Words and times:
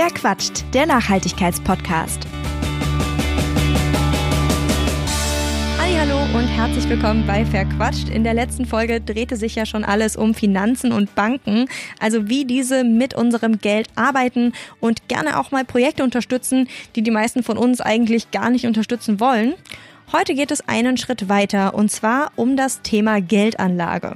Wer 0.00 0.10
quatscht? 0.10 0.64
Der 0.74 0.86
Nachhaltigkeitspodcast. 0.86 2.24
Hallo 5.76 6.20
und 6.38 6.46
herzlich 6.46 6.88
willkommen 6.88 7.26
bei 7.26 7.44
Verquatscht. 7.44 8.08
In 8.08 8.22
der 8.22 8.32
letzten 8.32 8.64
Folge 8.64 9.00
drehte 9.00 9.34
sich 9.34 9.56
ja 9.56 9.66
schon 9.66 9.82
alles 9.82 10.14
um 10.14 10.34
Finanzen 10.34 10.92
und 10.92 11.16
Banken, 11.16 11.68
also 11.98 12.28
wie 12.28 12.44
diese 12.44 12.84
mit 12.84 13.14
unserem 13.14 13.58
Geld 13.58 13.88
arbeiten 13.96 14.52
und 14.78 15.08
gerne 15.08 15.36
auch 15.36 15.50
mal 15.50 15.64
Projekte 15.64 16.04
unterstützen, 16.04 16.68
die 16.94 17.02
die 17.02 17.10
meisten 17.10 17.42
von 17.42 17.58
uns 17.58 17.80
eigentlich 17.80 18.30
gar 18.30 18.50
nicht 18.50 18.66
unterstützen 18.66 19.18
wollen. 19.18 19.54
Heute 20.12 20.36
geht 20.36 20.52
es 20.52 20.68
einen 20.68 20.96
Schritt 20.96 21.28
weiter 21.28 21.74
und 21.74 21.90
zwar 21.90 22.30
um 22.36 22.56
das 22.56 22.82
Thema 22.82 23.20
Geldanlage. 23.20 24.12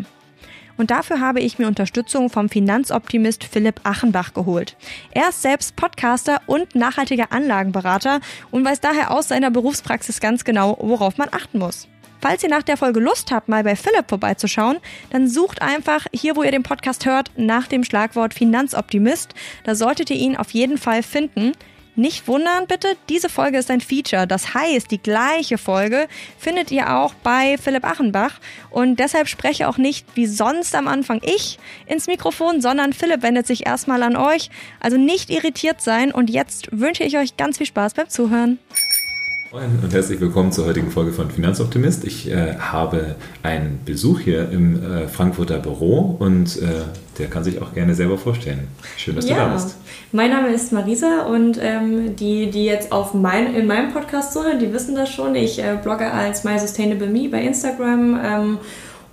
Und 0.82 0.90
dafür 0.90 1.20
habe 1.20 1.38
ich 1.38 1.60
mir 1.60 1.68
Unterstützung 1.68 2.28
vom 2.28 2.48
Finanzoptimist 2.48 3.44
Philipp 3.44 3.82
Achenbach 3.84 4.34
geholt. 4.34 4.76
Er 5.12 5.28
ist 5.28 5.40
selbst 5.40 5.76
Podcaster 5.76 6.40
und 6.46 6.74
nachhaltiger 6.74 7.30
Anlagenberater 7.30 8.18
und 8.50 8.64
weiß 8.64 8.80
daher 8.80 9.12
aus 9.12 9.28
seiner 9.28 9.52
Berufspraxis 9.52 10.18
ganz 10.18 10.42
genau, 10.42 10.76
worauf 10.80 11.18
man 11.18 11.28
achten 11.30 11.60
muss. 11.60 11.86
Falls 12.20 12.42
ihr 12.42 12.48
nach 12.48 12.64
der 12.64 12.76
Folge 12.76 12.98
Lust 12.98 13.30
habt, 13.30 13.48
mal 13.48 13.62
bei 13.62 13.76
Philipp 13.76 14.08
vorbeizuschauen, 14.08 14.78
dann 15.10 15.28
sucht 15.28 15.62
einfach 15.62 16.06
hier, 16.12 16.34
wo 16.34 16.42
ihr 16.42 16.50
den 16.50 16.64
Podcast 16.64 17.06
hört, 17.06 17.30
nach 17.36 17.68
dem 17.68 17.84
Schlagwort 17.84 18.34
Finanzoptimist. 18.34 19.34
Da 19.62 19.76
solltet 19.76 20.10
ihr 20.10 20.16
ihn 20.16 20.36
auf 20.36 20.50
jeden 20.50 20.78
Fall 20.78 21.04
finden. 21.04 21.52
Nicht 21.94 22.26
wundern 22.26 22.66
bitte, 22.66 22.96
diese 23.10 23.28
Folge 23.28 23.58
ist 23.58 23.70
ein 23.70 23.82
Feature. 23.82 24.26
Das 24.26 24.54
heißt, 24.54 24.90
die 24.90 25.02
gleiche 25.02 25.58
Folge 25.58 26.08
findet 26.38 26.70
ihr 26.70 26.96
auch 26.96 27.12
bei 27.12 27.58
Philipp 27.58 27.84
Achenbach. 27.84 28.40
Und 28.70 28.98
deshalb 28.98 29.28
spreche 29.28 29.68
auch 29.68 29.76
nicht 29.76 30.06
wie 30.14 30.26
sonst 30.26 30.74
am 30.74 30.88
Anfang 30.88 31.20
ich 31.22 31.58
ins 31.86 32.06
Mikrofon, 32.06 32.62
sondern 32.62 32.94
Philipp 32.94 33.22
wendet 33.22 33.46
sich 33.46 33.66
erstmal 33.66 34.02
an 34.02 34.16
euch. 34.16 34.48
Also 34.80 34.96
nicht 34.96 35.28
irritiert 35.28 35.82
sein. 35.82 36.12
Und 36.12 36.30
jetzt 36.30 36.68
wünsche 36.72 37.04
ich 37.04 37.18
euch 37.18 37.36
ganz 37.36 37.58
viel 37.58 37.66
Spaß 37.66 37.92
beim 37.92 38.08
Zuhören. 38.08 38.58
Moin 39.52 39.80
und 39.82 39.92
herzlich 39.92 40.18
willkommen 40.18 40.50
zur 40.50 40.64
heutigen 40.64 40.90
Folge 40.90 41.12
von 41.12 41.30
Finanzoptimist. 41.30 42.04
Ich 42.04 42.30
äh, 42.30 42.54
habe 42.56 43.16
einen 43.42 43.80
Besuch 43.84 44.20
hier 44.20 44.50
im 44.50 44.82
äh, 44.82 45.08
Frankfurter 45.08 45.58
Büro 45.58 46.16
und 46.18 46.56
äh, 46.62 46.84
der 47.18 47.26
kann 47.26 47.44
sich 47.44 47.60
auch 47.60 47.74
gerne 47.74 47.94
selber 47.94 48.16
vorstellen. 48.16 48.68
Schön, 48.96 49.14
dass 49.14 49.28
ja. 49.28 49.34
du 49.34 49.40
da 49.40 49.52
bist. 49.52 49.76
Mein 50.10 50.30
Name 50.30 50.54
ist 50.54 50.72
Marisa 50.72 51.26
und 51.26 51.58
ähm, 51.60 52.16
die, 52.16 52.50
die 52.50 52.64
jetzt 52.64 52.92
auf 52.92 53.12
mein, 53.12 53.54
in 53.54 53.66
meinem 53.66 53.92
Podcast 53.92 54.32
zuhören, 54.32 54.58
die 54.58 54.72
wissen 54.72 54.94
das 54.94 55.10
schon. 55.10 55.34
Ich 55.34 55.58
äh, 55.58 55.76
blogge 55.82 56.10
als 56.10 56.44
My 56.44 56.58
Sustainable 56.58 57.08
Me 57.08 57.28
bei 57.28 57.42
Instagram. 57.42 58.18
Ähm, 58.24 58.58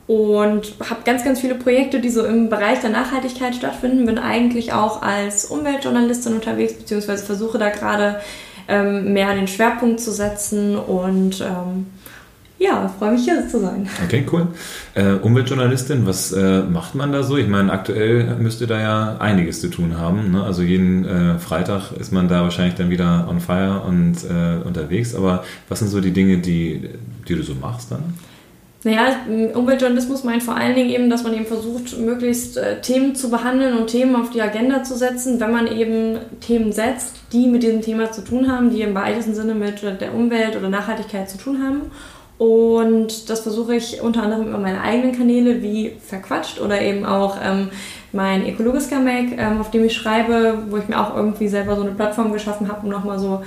und 0.08 0.74
habe 0.90 1.02
ganz, 1.06 1.24
ganz 1.24 1.42
viele 1.42 1.54
Projekte, 1.54 2.00
die 2.00 2.10
so 2.10 2.26
im 2.26 2.50
Bereich 2.50 2.80
der 2.80 2.90
Nachhaltigkeit 2.90 3.54
stattfinden. 3.54 4.06
Bin 4.06 4.18
eigentlich 4.18 4.72
auch 4.72 5.02
als 5.02 5.46
Umweltjournalistin 5.46 6.34
unterwegs, 6.34 6.74
beziehungsweise 6.74 7.26
versuche 7.26 7.60
da 7.60 7.70
gerade 7.70 8.22
ähm, 8.70 9.14
mehr 9.14 9.34
den 9.36 9.48
Schwerpunkt 9.48 10.00
zu 10.00 10.12
setzen 10.12 10.78
und 10.78 11.42
ähm, 11.42 11.88
ja, 12.60 12.94
freue 13.00 13.14
mich 13.14 13.24
hier 13.24 13.48
zu 13.48 13.62
sein. 13.62 13.88
Okay, 14.06 14.26
cool. 14.32 14.48
Äh, 14.94 15.14
Umweltjournalistin, 15.14 16.06
was 16.06 16.34
äh, 16.34 16.62
macht 16.64 16.94
man 16.94 17.14
da 17.14 17.24
so? 17.24 17.38
Ich 17.38 17.48
meine, 17.48 17.72
aktuell 17.72 18.36
müsste 18.36 18.68
da 18.68 18.80
ja 18.80 19.18
einiges 19.20 19.62
zu 19.62 19.70
tun 19.70 19.98
haben. 19.98 20.32
Ne? 20.32 20.44
Also 20.44 20.62
jeden 20.62 21.06
äh, 21.06 21.40
Freitag 21.40 21.94
ist 21.94 22.12
man 22.12 22.28
da 22.28 22.44
wahrscheinlich 22.44 22.76
dann 22.76 22.90
wieder 22.90 23.28
on 23.30 23.40
fire 23.40 23.82
und 23.88 24.18
äh, 24.26 24.62
unterwegs. 24.66 25.16
Aber 25.16 25.46
was 25.70 25.80
sind 25.80 25.88
so 25.88 26.02
die 26.02 26.12
Dinge, 26.12 26.40
die, 26.40 26.90
die 27.28 27.36
du 27.36 27.44
so 27.44 27.56
machst 27.56 27.92
dann? 27.92 28.14
Naja, 28.84 29.18
Umweltjournalismus 29.56 30.24
meint 30.24 30.42
vor 30.42 30.56
allen 30.56 30.74
Dingen 30.74 30.90
eben, 30.90 31.10
dass 31.10 31.24
man 31.24 31.34
eben 31.34 31.46
versucht, 31.46 32.00
möglichst 32.00 32.56
äh, 32.56 32.80
Themen 32.80 33.14
zu 33.14 33.30
behandeln 33.30 33.78
und 33.78 33.88
Themen 33.88 34.16
auf 34.16 34.30
die 34.30 34.42
Agenda 34.42 34.84
zu 34.84 34.96
setzen, 34.96 35.42
wenn 35.42 35.52
man 35.52 35.68
eben 35.68 36.18
Themen 36.40 36.72
setzt, 36.72 37.16
die 37.34 37.48
mit 37.48 37.64
diesem 37.64 37.82
Thema 37.82 38.12
zu 38.12 38.24
tun 38.24 38.50
haben, 38.50 38.70
die 38.70 38.82
im 38.82 38.96
weitesten 38.96 39.36
Sinne 39.36 39.54
mit 39.54 39.82
der 39.82 40.14
Umwelt 40.14 40.56
oder 40.56 40.70
Nachhaltigkeit 40.70 41.30
zu 41.30 41.38
tun 41.38 41.62
haben. 41.62 41.92
Und 42.38 43.30
das 43.30 43.42
versuche 43.42 43.76
ich 43.76 44.02
unter 44.02 44.24
anderem 44.24 44.48
über 44.48 44.60
meine 44.60 44.82
eigenen 44.82 45.12
Kanäle 45.12 45.62
wie 45.62 45.98
Verquatscht 46.08 46.62
oder 46.62 46.82
eben 46.82 47.06
auch 47.06 47.36
ähm, 47.44 47.68
mein 48.14 48.48
Ökologisker 48.48 49.02
Mac, 49.02 49.38
ähm, 49.38 49.60
auf 49.60 49.72
dem 49.72 49.84
ich 49.84 49.94
schreibe, 49.94 50.64
wo 50.70 50.78
ich 50.78 50.88
mir 50.88 51.02
auch 51.02 51.14
irgendwie 51.18 51.50
selber 51.50 51.76
so 51.76 51.82
eine 51.82 51.92
Plattform 51.92 52.32
geschaffen 52.32 52.70
habe, 52.70 52.86
um 52.86 52.90
nochmal 52.90 53.20
so 53.20 53.44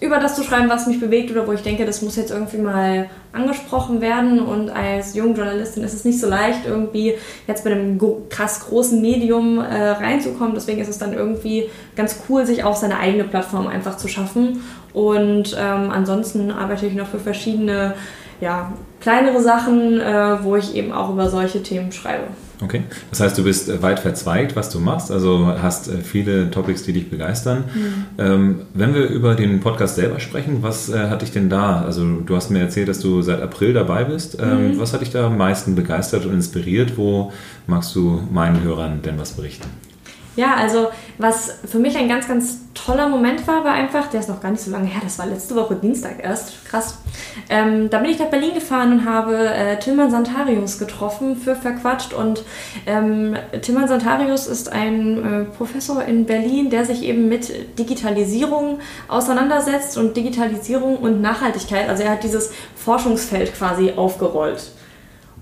über 0.00 0.18
das 0.18 0.34
zu 0.34 0.42
schreiben, 0.42 0.68
was 0.68 0.86
mich 0.86 0.98
bewegt 0.98 1.30
oder 1.30 1.46
wo 1.46 1.52
ich 1.52 1.62
denke, 1.62 1.86
das 1.86 2.02
muss 2.02 2.16
jetzt 2.16 2.30
irgendwie 2.30 2.58
mal 2.58 3.08
angesprochen 3.32 4.00
werden. 4.00 4.40
Und 4.40 4.70
als 4.70 5.14
junge 5.14 5.34
Journalistin 5.34 5.84
ist 5.84 5.94
es 5.94 6.04
nicht 6.04 6.20
so 6.20 6.28
leicht, 6.28 6.66
irgendwie 6.66 7.14
jetzt 7.46 7.64
bei 7.64 7.70
einem 7.70 7.98
krass 8.28 8.60
großen 8.66 9.00
Medium 9.00 9.58
äh, 9.58 9.90
reinzukommen. 9.90 10.54
Deswegen 10.54 10.80
ist 10.80 10.88
es 10.88 10.98
dann 10.98 11.12
irgendwie 11.12 11.68
ganz 11.94 12.20
cool, 12.28 12.44
sich 12.46 12.64
auch 12.64 12.74
seine 12.74 12.98
eigene 12.98 13.24
Plattform 13.24 13.68
einfach 13.68 13.96
zu 13.96 14.08
schaffen. 14.08 14.62
Und 14.92 15.56
ähm, 15.58 15.90
ansonsten 15.90 16.50
arbeite 16.50 16.86
ich 16.86 16.94
noch 16.94 17.06
für 17.06 17.20
verschiedene 17.20 17.94
ja, 18.40 18.72
kleinere 19.00 19.40
Sachen, 19.40 20.00
äh, 20.00 20.42
wo 20.42 20.56
ich 20.56 20.74
eben 20.74 20.92
auch 20.92 21.10
über 21.10 21.28
solche 21.28 21.62
Themen 21.62 21.92
schreibe. 21.92 22.24
Okay, 22.62 22.82
das 23.08 23.20
heißt, 23.20 23.38
du 23.38 23.44
bist 23.44 23.68
äh, 23.68 23.82
weit 23.82 24.00
verzweigt, 24.00 24.54
was 24.54 24.68
du 24.70 24.80
machst, 24.80 25.10
also 25.10 25.46
hast 25.46 25.88
äh, 25.88 25.98
viele 25.98 26.50
Topics, 26.50 26.82
die 26.82 26.92
dich 26.92 27.08
begeistern. 27.08 27.64
Mhm. 27.74 28.04
Ähm, 28.18 28.60
wenn 28.74 28.94
wir 28.94 29.06
über 29.08 29.34
den 29.34 29.60
Podcast 29.60 29.96
selber 29.96 30.20
sprechen, 30.20 30.62
was 30.62 30.90
äh, 30.90 31.08
hat 31.08 31.22
dich 31.22 31.32
denn 31.32 31.48
da? 31.48 31.82
Also 31.82 32.04
du 32.20 32.36
hast 32.36 32.50
mir 32.50 32.60
erzählt, 32.60 32.88
dass 32.88 33.00
du 33.00 33.22
seit 33.22 33.40
April 33.40 33.72
dabei 33.72 34.04
bist. 34.04 34.38
Ähm, 34.40 34.72
mhm. 34.72 34.80
Was 34.80 34.92
hat 34.92 35.00
dich 35.00 35.10
da 35.10 35.26
am 35.26 35.38
meisten 35.38 35.74
begeistert 35.74 36.26
und 36.26 36.34
inspiriert? 36.34 36.98
Wo 36.98 37.32
magst 37.66 37.94
du 37.94 38.22
meinen 38.30 38.62
Hörern 38.62 39.00
denn 39.02 39.18
was 39.18 39.32
berichten? 39.32 39.68
Ja, 40.36 40.54
also 40.54 40.88
was 41.18 41.58
für 41.66 41.78
mich 41.78 41.96
ein 41.96 42.08
ganz, 42.08 42.28
ganz 42.28 42.60
toller 42.74 43.08
Moment 43.08 43.46
war, 43.46 43.64
war 43.64 43.72
einfach, 43.72 44.06
der 44.08 44.20
ist 44.20 44.28
noch 44.28 44.40
gar 44.40 44.52
nicht 44.52 44.62
so 44.62 44.70
lange 44.70 44.86
her, 44.86 45.00
das 45.02 45.18
war 45.18 45.26
letzte 45.26 45.56
Woche 45.56 45.74
Dienstag 45.74 46.22
erst, 46.22 46.64
krass. 46.66 46.98
Ähm, 47.48 47.90
da 47.90 47.98
bin 47.98 48.10
ich 48.10 48.18
nach 48.18 48.26
Berlin 48.26 48.54
gefahren 48.54 48.92
und 48.92 49.04
habe 49.04 49.36
äh, 49.36 49.78
Tilman 49.78 50.10
Santarius 50.10 50.78
getroffen 50.78 51.36
für 51.36 51.56
Verquatscht. 51.56 52.12
Und 52.12 52.44
ähm, 52.86 53.36
Tilman 53.60 53.88
Santarius 53.88 54.46
ist 54.46 54.70
ein 54.72 55.18
äh, 55.18 55.44
Professor 55.44 56.02
in 56.04 56.26
Berlin, 56.26 56.70
der 56.70 56.84
sich 56.84 57.02
eben 57.02 57.28
mit 57.28 57.78
Digitalisierung 57.78 58.78
auseinandersetzt 59.08 59.98
und 59.98 60.16
Digitalisierung 60.16 60.96
und 60.96 61.20
Nachhaltigkeit. 61.20 61.88
Also 61.88 62.04
er 62.04 62.12
hat 62.12 62.22
dieses 62.22 62.52
Forschungsfeld 62.76 63.54
quasi 63.54 63.92
aufgerollt. 63.96 64.70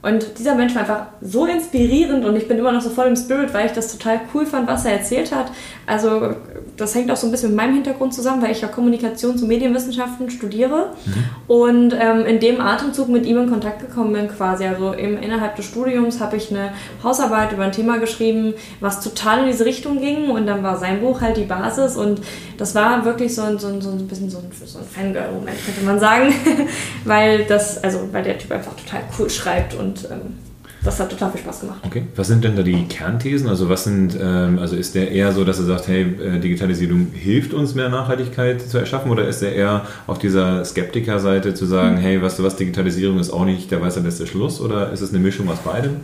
Und 0.01 0.39
dieser 0.39 0.55
Mensch 0.55 0.75
war 0.75 0.83
einfach 0.83 1.07
so 1.21 1.45
inspirierend 1.47 2.25
und 2.25 2.37
ich 2.37 2.47
bin 2.47 2.57
immer 2.59 2.71
noch 2.71 2.81
so 2.81 2.91
voll 2.91 3.07
im 3.07 3.17
Spirit, 3.17 3.53
weil 3.53 3.67
ich 3.67 3.73
das 3.73 3.91
total 3.91 4.21
cool 4.33 4.47
fand, 4.47 4.69
was 4.69 4.85
er 4.85 4.93
erzählt 4.93 5.35
hat. 5.35 5.51
Also 5.87 6.35
das 6.77 6.95
hängt 6.95 7.11
auch 7.11 7.17
so 7.17 7.27
ein 7.27 7.33
bisschen 7.33 7.51
mit 7.51 7.57
meinem 7.57 7.75
Hintergrund 7.75 8.15
zusammen, 8.15 8.41
weil 8.43 8.53
ich 8.53 8.61
ja 8.61 8.69
Kommunikations- 8.69 9.43
und 9.43 9.49
Medienwissenschaften 9.49 10.31
studiere 10.31 10.93
mhm. 11.05 11.25
und 11.49 11.97
ähm, 11.99 12.27
in 12.27 12.39
dem 12.39 12.61
Atemzug 12.61 13.09
mit 13.09 13.27
ihm 13.27 13.39
in 13.39 13.51
Kontakt 13.51 13.81
gekommen 13.81 14.13
bin 14.13 14.29
quasi. 14.29 14.67
Also 14.67 14.93
im, 14.93 15.19
innerhalb 15.19 15.57
des 15.57 15.65
Studiums 15.65 16.21
habe 16.21 16.37
ich 16.37 16.51
eine 16.51 16.71
Hausarbeit 17.03 17.53
über 17.53 17.65
ein 17.65 17.73
Thema 17.73 17.99
geschrieben, 17.99 18.55
was 18.81 19.01
total 19.01 19.41
in 19.41 19.47
diese 19.47 19.65
Richtung 19.65 20.01
ging 20.01 20.31
und 20.31 20.47
dann 20.47 20.63
war 20.63 20.79
sein 20.79 21.01
Buch 21.01 21.21
halt 21.21 21.37
die 21.37 21.45
Basis 21.45 21.97
und 21.97 22.21
das 22.57 22.75
war 22.75 23.05
wirklich 23.05 23.35
so 23.35 23.43
ein, 23.43 23.59
so 23.59 23.69
ein, 23.69 23.81
so 23.81 23.91
ein 23.91 24.07
bisschen 24.07 24.31
so 24.31 24.39
ein, 24.39 24.51
so 24.65 24.79
ein 24.79 24.85
Fangirl-Moment, 24.85 25.57
könnte 25.65 25.85
man 25.85 25.99
sagen, 25.99 26.33
weil 27.05 27.45
das, 27.45 27.83
also 27.83 28.09
weil 28.13 28.23
der 28.23 28.39
Typ 28.39 28.53
einfach 28.53 28.75
total 28.75 29.01
cool 29.19 29.31
schreibt 29.31 29.75
und 29.75 29.88
ähm, 30.11 30.39
das 30.85 31.01
hat 31.01 31.11
total 31.11 31.33
viel 31.33 31.41
Spaß 31.41 31.61
gemacht. 31.61 31.81
Okay. 31.85 32.05
Was 32.15 32.29
sind 32.29 32.45
denn 32.45 32.55
da 32.55 32.63
die 32.63 32.85
Kernthesen? 32.85 33.49
Also 33.49 33.69
was 33.69 33.85
sind, 33.85 34.17
ähm, 34.21 34.59
also 34.61 34.77
ist 34.77 34.95
der 34.95 35.11
eher 35.11 35.33
so, 35.33 35.45
dass 35.45 35.59
er 35.59 35.65
sagt, 35.65 35.89
hey, 35.89 36.03
äh, 36.03 36.39
Digitalisierung 36.39 37.09
hilft 37.13 37.53
uns 37.53 37.75
mehr 37.75 37.89
Nachhaltigkeit 37.89 38.63
zu 38.63 38.79
erschaffen 38.79 39.11
oder 39.11 39.27
ist 39.27 39.43
er 39.43 39.53
eher 39.53 39.87
auf 40.07 40.19
dieser 40.19 40.65
Skeptiker-Seite 40.65 41.55
zu 41.55 41.67
sagen, 41.67 41.97
mhm. 41.97 42.01
hey, 42.01 42.23
weißt 42.23 42.39
du 42.39 42.45
was, 42.45 42.57
Digitalisierung 42.57 43.19
ist 43.19 43.31
auch 43.31 43.45
nicht 43.45 43.71
der 43.71 43.81
weiße 43.81 44.01
letzte 44.01 44.27
Schluss 44.27 44.61
oder 44.61 44.93
ist 44.93 45.01
es 45.01 45.11
eine 45.11 45.19
Mischung 45.19 45.49
aus 45.49 45.59
beidem? 45.59 45.97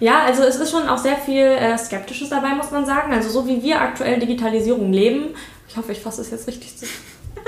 Ja, 0.00 0.24
also 0.26 0.42
es 0.42 0.56
ist 0.56 0.70
schon 0.70 0.88
auch 0.88 0.98
sehr 0.98 1.16
viel 1.16 1.44
äh, 1.44 1.78
Skeptisches 1.78 2.28
dabei, 2.28 2.54
muss 2.54 2.70
man 2.70 2.84
sagen. 2.84 3.12
Also 3.12 3.30
so 3.30 3.46
wie 3.46 3.62
wir 3.62 3.80
aktuell 3.80 4.18
Digitalisierung 4.18 4.92
leben, 4.92 5.28
ich 5.68 5.76
hoffe, 5.76 5.92
ich 5.92 6.00
fasse 6.00 6.20
es 6.20 6.30
jetzt 6.30 6.48
richtig 6.48 6.76
zu. 6.76 6.86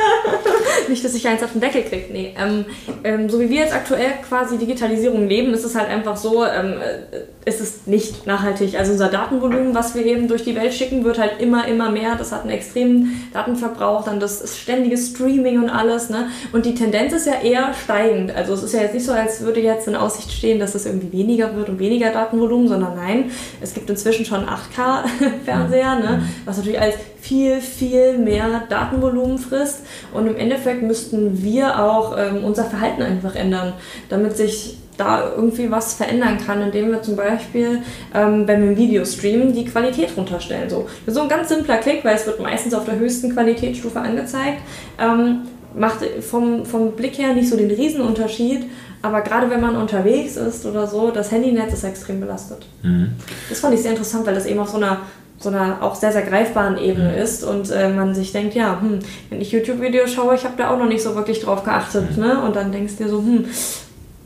Nicht, 0.88 1.04
dass 1.04 1.14
ich 1.14 1.26
eins 1.26 1.42
auf 1.42 1.52
den 1.52 1.60
Deckel 1.60 1.82
kriege. 1.82 2.06
Nee. 2.12 2.34
Ähm, 2.38 2.64
ähm, 3.04 3.28
so 3.28 3.40
wie 3.40 3.50
wir 3.50 3.60
jetzt 3.60 3.74
aktuell 3.74 4.12
quasi 4.26 4.58
Digitalisierung 4.58 5.28
leben, 5.28 5.52
ist 5.52 5.64
es 5.64 5.74
halt 5.74 5.88
einfach 5.88 6.16
so, 6.16 6.44
ähm, 6.44 6.74
äh, 6.80 7.48
ist 7.48 7.60
es 7.60 7.86
nicht 7.86 8.26
nachhaltig. 8.26 8.78
Also 8.78 8.92
unser 8.92 9.08
Datenvolumen, 9.08 9.74
was 9.74 9.94
wir 9.94 10.04
eben 10.04 10.28
durch 10.28 10.44
die 10.44 10.54
Welt 10.54 10.74
schicken, 10.74 11.04
wird 11.04 11.18
halt 11.18 11.40
immer, 11.40 11.66
immer 11.66 11.90
mehr. 11.90 12.14
Das 12.16 12.32
hat 12.32 12.42
einen 12.42 12.50
extremen 12.50 13.28
Datenverbrauch, 13.32 14.04
dann 14.04 14.20
das 14.20 14.58
ständige 14.58 14.96
Streaming 14.96 15.62
und 15.62 15.70
alles. 15.70 16.10
Ne? 16.10 16.28
Und 16.52 16.66
die 16.66 16.74
Tendenz 16.74 17.12
ist 17.12 17.26
ja 17.26 17.40
eher 17.42 17.72
steigend. 17.74 18.34
Also 18.34 18.54
es 18.54 18.62
ist 18.62 18.74
ja 18.74 18.82
jetzt 18.82 18.94
nicht 18.94 19.06
so, 19.06 19.12
als 19.12 19.40
würde 19.40 19.60
jetzt 19.60 19.88
in 19.88 19.96
Aussicht 19.96 20.30
stehen, 20.30 20.58
dass 20.58 20.74
es 20.74 20.86
irgendwie 20.86 21.12
weniger 21.12 21.56
wird 21.56 21.68
und 21.68 21.78
weniger 21.78 22.10
Datenvolumen, 22.10 22.68
sondern 22.68 22.96
nein, 22.96 23.30
es 23.60 23.74
gibt 23.74 23.88
inzwischen 23.88 24.24
schon 24.24 24.44
8K-Fernseher, 24.46 25.94
ne? 26.00 26.22
was 26.44 26.58
natürlich 26.58 26.80
als 26.80 26.96
viel, 27.28 27.60
viel 27.60 28.16
mehr 28.16 28.62
Datenvolumen 28.68 29.38
frisst. 29.38 29.82
Und 30.14 30.26
im 30.26 30.36
Endeffekt 30.36 30.82
müssten 30.82 31.42
wir 31.42 31.78
auch 31.78 32.16
ähm, 32.18 32.42
unser 32.42 32.64
Verhalten 32.64 33.02
einfach 33.02 33.34
ändern, 33.34 33.74
damit 34.08 34.36
sich 34.36 34.78
da 34.96 35.30
irgendwie 35.36 35.70
was 35.70 35.94
verändern 35.94 36.38
kann, 36.44 36.60
indem 36.60 36.90
wir 36.90 37.02
zum 37.02 37.14
Beispiel, 37.14 37.82
ähm, 38.14 38.48
wenn 38.48 38.62
wir 38.62 38.70
ein 38.70 38.76
Video 38.76 39.04
streamen, 39.04 39.52
die 39.52 39.66
Qualität 39.66 40.16
runterstellen. 40.16 40.68
So, 40.68 40.88
so 41.06 41.20
ein 41.20 41.28
ganz 41.28 41.50
simpler 41.50 41.76
Klick, 41.76 42.04
weil 42.04 42.16
es 42.16 42.26
wird 42.26 42.40
meistens 42.40 42.74
auf 42.74 42.84
der 42.84 42.98
höchsten 42.98 43.32
Qualitätsstufe 43.32 44.00
angezeigt. 44.00 44.62
Ähm, 44.98 45.42
macht 45.74 45.98
vom, 46.22 46.64
vom 46.64 46.92
Blick 46.92 47.18
her 47.18 47.34
nicht 47.34 47.48
so 47.48 47.56
den 47.56 47.70
Riesenunterschied, 47.70 48.64
aber 49.02 49.20
gerade 49.20 49.50
wenn 49.50 49.60
man 49.60 49.76
unterwegs 49.76 50.36
ist 50.36 50.66
oder 50.66 50.86
so, 50.86 51.10
das 51.12 51.30
Handynetz 51.30 51.74
ist 51.74 51.84
extrem 51.84 52.18
belastet. 52.18 52.66
Mhm. 52.82 53.12
Das 53.48 53.60
fand 53.60 53.74
ich 53.74 53.82
sehr 53.82 53.92
interessant, 53.92 54.26
weil 54.26 54.34
das 54.34 54.46
eben 54.46 54.58
auf 54.58 54.70
so 54.70 54.78
einer 54.78 55.02
so 55.38 55.50
einer 55.50 55.82
auch 55.82 55.94
sehr, 55.94 56.12
sehr 56.12 56.22
greifbaren 56.22 56.78
Ebene 56.78 57.12
mhm. 57.12 57.18
ist 57.18 57.44
und 57.44 57.70
äh, 57.70 57.88
man 57.88 58.14
sich 58.14 58.32
denkt, 58.32 58.54
ja, 58.54 58.80
hm, 58.80 58.98
wenn 59.30 59.40
ich 59.40 59.52
YouTube-Videos 59.52 60.12
schaue, 60.12 60.34
ich 60.34 60.44
habe 60.44 60.54
da 60.56 60.70
auch 60.70 60.78
noch 60.78 60.88
nicht 60.88 61.02
so 61.02 61.14
wirklich 61.14 61.40
drauf 61.40 61.64
geachtet. 61.64 62.16
Mhm. 62.16 62.22
Ne? 62.22 62.42
Und 62.42 62.56
dann 62.56 62.72
denkst 62.72 62.96
du 62.96 63.04
dir 63.04 63.10
so, 63.10 63.18
hm, 63.18 63.44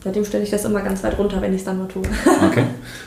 Seitdem 0.05 0.25
stelle 0.25 0.43
ich 0.43 0.51
das 0.51 0.65
immer 0.65 0.81
ganz 0.83 1.05
weit 1.05 1.17
runter, 1.17 1.41
wenn 1.41 1.53
ich 1.53 1.61
es 1.61 1.65
dann 1.65 1.79
nur 1.79 1.89
tue. 1.89 2.03
okay, 2.51 2.65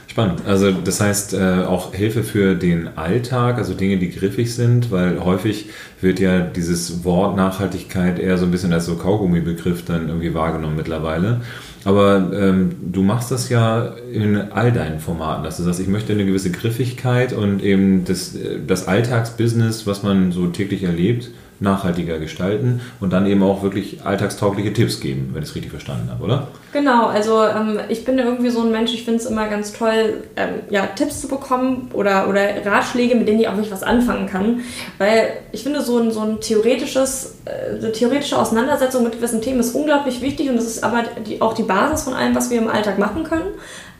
spannend. 0.07 0.44
Also 0.47 0.71
das 0.71 1.01
heißt 1.01 1.33
äh, 1.33 1.63
auch 1.68 1.94
Hilfe 1.94 2.24
für 2.24 2.56
den 2.56 2.97
Alltag, 2.97 3.57
also 3.57 3.74
Dinge, 3.74 3.97
die 3.97 4.12
griffig 4.12 4.56
sind, 4.56 4.92
weil 4.92 5.24
häufig 5.24 5.69
wird 6.00 6.19
ja 6.21 6.39
dieses 6.39 7.03
Wort 7.03 7.36
Nachhaltigkeit 7.36 8.18
eher 8.18 8.38
so 8.38 8.45
ein 8.45 8.51
bisschen 8.51 8.71
als 8.71 8.86
so 8.86 8.95
Kaugummibegriff 8.95 9.83
dann 9.83 10.07
irgendwie 10.07 10.33
wahrgenommen 10.33 10.77
mittlerweile. 10.77 11.42
Aber 11.83 12.31
ähm, 12.33 12.75
du 12.81 13.03
machst 13.03 13.30
das 13.30 13.50
ja 13.50 13.94
in 14.12 14.38
all 14.38 14.71
deinen 14.71 15.00
Formaten, 15.00 15.44
dass 15.44 15.57
du 15.57 15.63
sagst, 15.63 15.80
ich 15.80 15.88
möchte 15.88 16.13
eine 16.13 16.25
gewisse 16.25 16.50
Griffigkeit 16.50 17.33
und 17.33 17.62
eben 17.62 18.06
das, 18.06 18.36
äh, 18.36 18.59
das 18.65 18.88
Alltagsbusiness, 18.88 19.86
was 19.86 20.01
man 20.01 20.31
so 20.31 20.48
täglich 20.48 20.83
erlebt, 20.83 21.30
nachhaltiger 21.59 22.19
gestalten 22.19 22.81
und 22.99 23.13
dann 23.13 23.25
eben 23.25 23.41
auch 23.43 23.63
wirklich 23.63 24.05
alltagstaugliche 24.05 24.73
Tipps 24.73 24.99
geben, 24.99 25.29
wenn 25.33 25.43
ich 25.43 25.49
es 25.49 25.55
richtig 25.55 25.71
verstanden 25.71 26.09
habe, 26.11 26.23
oder? 26.23 26.47
Genau, 26.73 27.05
also 27.05 27.43
ähm, 27.43 27.79
ich 27.87 28.03
bin 28.03 28.17
irgendwie 28.17 28.49
so 28.49 28.61
ein 28.61 28.71
Mensch, 28.71 28.93
ich 28.93 29.05
finde 29.05 29.19
es 29.19 29.25
immer 29.25 29.47
ganz 29.47 29.71
toll, 29.71 30.23
ähm, 30.35 30.55
ja, 30.69 30.85
Tipps 30.87 31.21
zu 31.21 31.27
bekommen 31.27 31.89
oder, 31.93 32.27
oder 32.27 32.65
Ratschläge, 32.65 33.15
mit 33.15 33.27
denen 33.27 33.39
ich 33.39 33.47
auch 33.47 33.55
nicht 33.55 33.71
was 33.71 33.83
anfangen 33.83 34.27
kann, 34.27 34.61
weil 34.97 35.29
ich 35.53 35.63
finde, 35.63 35.81
so 35.81 35.97
ein, 35.97 36.11
so 36.11 36.21
ein 36.21 36.41
theoretisches, 36.41 37.37
äh, 37.45 37.77
eine 37.77 37.91
theoretische 37.91 38.37
Auseinandersetzung 38.37 39.03
mit 39.03 39.13
gewissen 39.13 39.41
Themen 39.41 39.61
ist 39.61 39.73
unglaublich 39.73 40.21
wichtig 40.21 40.49
und 40.49 40.57
das 40.57 40.65
ist 40.65 40.83
aber 40.83 41.03
die, 41.25 41.41
auch 41.41 41.53
die 41.53 41.63
Basis 41.63 42.03
von 42.03 42.13
allem, 42.13 42.35
was 42.35 42.49
wir 42.49 42.57
im 42.57 42.67
Alltag 42.67 42.99
machen 42.99 43.23
können. 43.23 43.53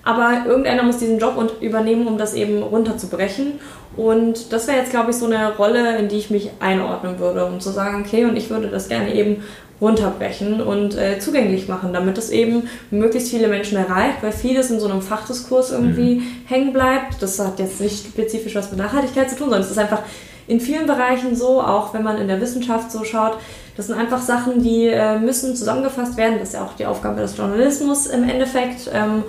Aber 0.06 0.44
irgendeiner 0.46 0.84
muss 0.84 0.98
diesen 0.98 1.18
Job 1.18 1.52
übernehmen, 1.62 2.06
um 2.06 2.20
das 2.20 2.36
eben 2.36 2.62
runterzubrechen. 2.62 3.54
Und 3.98 4.52
das 4.52 4.68
wäre 4.68 4.78
jetzt, 4.78 4.92
glaube 4.92 5.12
ich, 5.12 5.18
so 5.18 5.26
eine 5.26 5.56
Rolle, 5.56 5.98
in 5.98 6.10
die 6.10 6.18
ich 6.18 6.30
mich 6.30 6.50
einordnen 6.60 7.20
würde, 7.20 7.46
um 7.46 7.60
zu 7.60 7.72
sagen, 7.72 8.04
okay, 8.06 8.26
und 8.26 8.36
ich 8.36 8.50
würde 8.50 8.68
das 8.68 8.90
gerne 8.90 9.14
eben 9.14 9.44
runterbrechen 9.82 10.62
und 10.62 10.96
äh, 10.96 11.20
zugänglich 11.20 11.68
machen, 11.68 11.92
damit 11.92 12.18
es 12.18 12.30
eben 12.30 12.70
möglichst 12.92 13.30
viele 13.30 13.48
Menschen 13.48 13.78
erreicht, 13.78 14.18
weil 14.22 14.32
vieles 14.32 14.72
in 14.72 14.80
so 14.80 14.88
einem 14.88 15.02
Fachdiskurs 15.02 15.72
irgendwie 15.72 16.16
mhm. 16.16 16.24
hängen 16.46 16.74
bleibt. 16.74 17.22
Das 17.22 17.40
hat 17.40 17.60
jetzt 17.60 17.82
nicht 17.82 18.08
spezifisch 18.08 18.56
was 18.56 18.72
mit 18.72 18.80
Nachhaltigkeit 18.80 19.30
zu 19.30 19.36
tun, 19.36 19.46
sondern 19.46 19.62
es 19.62 19.72
ist 19.72 19.78
einfach 19.78 20.02
in 20.48 20.60
vielen 20.62 20.86
Bereichen 20.86 21.36
so, 21.36 21.62
auch 21.62 21.94
wenn 21.94 22.04
man 22.04 22.18
in 22.20 22.28
der 22.28 22.40
Wissenschaft 22.40 22.92
so 22.92 23.04
schaut. 23.04 23.38
Das 23.76 23.88
sind 23.88 23.98
einfach 23.98 24.22
Sachen, 24.22 24.64
die 24.64 24.86
äh, 24.86 25.20
müssen 25.20 25.56
zusammengefasst 25.56 26.16
werden. 26.16 26.40
Das 26.40 26.50
ist 26.50 26.54
ja 26.54 26.64
auch 26.64 26.76
die 26.76 26.86
Aufgabe 26.86 27.22
des 27.22 27.36
Journalismus 27.36 28.08
im 28.08 28.30
Endeffekt. 28.30 28.90
Ähm, 28.94 29.24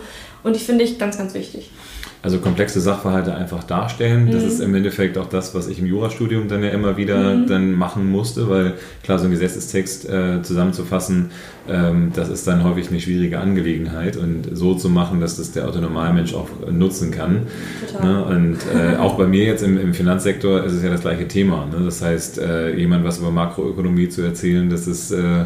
und 0.44 0.54
ich 0.54 0.64
finde 0.64 0.84
ich 0.84 0.98
ganz, 0.98 1.18
ganz 1.18 1.34
wichtig. 1.34 1.70
Also 2.26 2.40
komplexe 2.40 2.80
Sachverhalte 2.80 3.36
einfach 3.36 3.62
darstellen. 3.62 4.24
Mhm. 4.24 4.32
Das 4.32 4.42
ist 4.42 4.58
im 4.58 4.74
Endeffekt 4.74 5.16
auch 5.16 5.28
das, 5.28 5.54
was 5.54 5.68
ich 5.68 5.78
im 5.78 5.86
Jurastudium 5.86 6.48
dann 6.48 6.64
ja 6.64 6.70
immer 6.70 6.96
wieder 6.96 7.36
mhm. 7.36 7.46
dann 7.46 7.72
machen 7.72 8.10
musste, 8.10 8.50
weil 8.50 8.74
klar, 9.04 9.20
so 9.20 9.26
ein 9.26 9.30
Gesetzestext 9.30 10.08
äh, 10.08 10.42
zusammenzufassen, 10.42 11.30
ähm, 11.68 12.10
das 12.16 12.28
ist 12.28 12.44
dann 12.48 12.64
häufig 12.64 12.90
eine 12.90 12.98
schwierige 12.98 13.38
Angelegenheit 13.38 14.16
und 14.16 14.48
so 14.50 14.74
zu 14.74 14.88
machen, 14.88 15.20
dass 15.20 15.36
das 15.36 15.52
der 15.52 15.68
Autonormalmensch 15.68 16.34
auch 16.34 16.48
nutzen 16.68 17.12
kann. 17.12 17.46
Ne? 18.02 18.24
Und 18.24 18.58
äh, 18.74 18.96
auch 18.98 19.16
bei 19.16 19.28
mir 19.28 19.44
jetzt 19.44 19.62
im, 19.62 19.78
im, 19.78 19.94
Finanzsektor 19.94 20.64
ist 20.64 20.72
es 20.72 20.82
ja 20.82 20.90
das 20.90 21.02
gleiche 21.02 21.28
Thema. 21.28 21.66
Ne? 21.66 21.84
Das 21.84 22.02
heißt, 22.02 22.40
äh, 22.40 22.74
jemand 22.76 23.04
was 23.04 23.18
über 23.18 23.30
Makroökonomie 23.30 24.08
zu 24.08 24.22
erzählen, 24.22 24.68
das 24.68 24.88
ist 24.88 25.12
äh, 25.12 25.44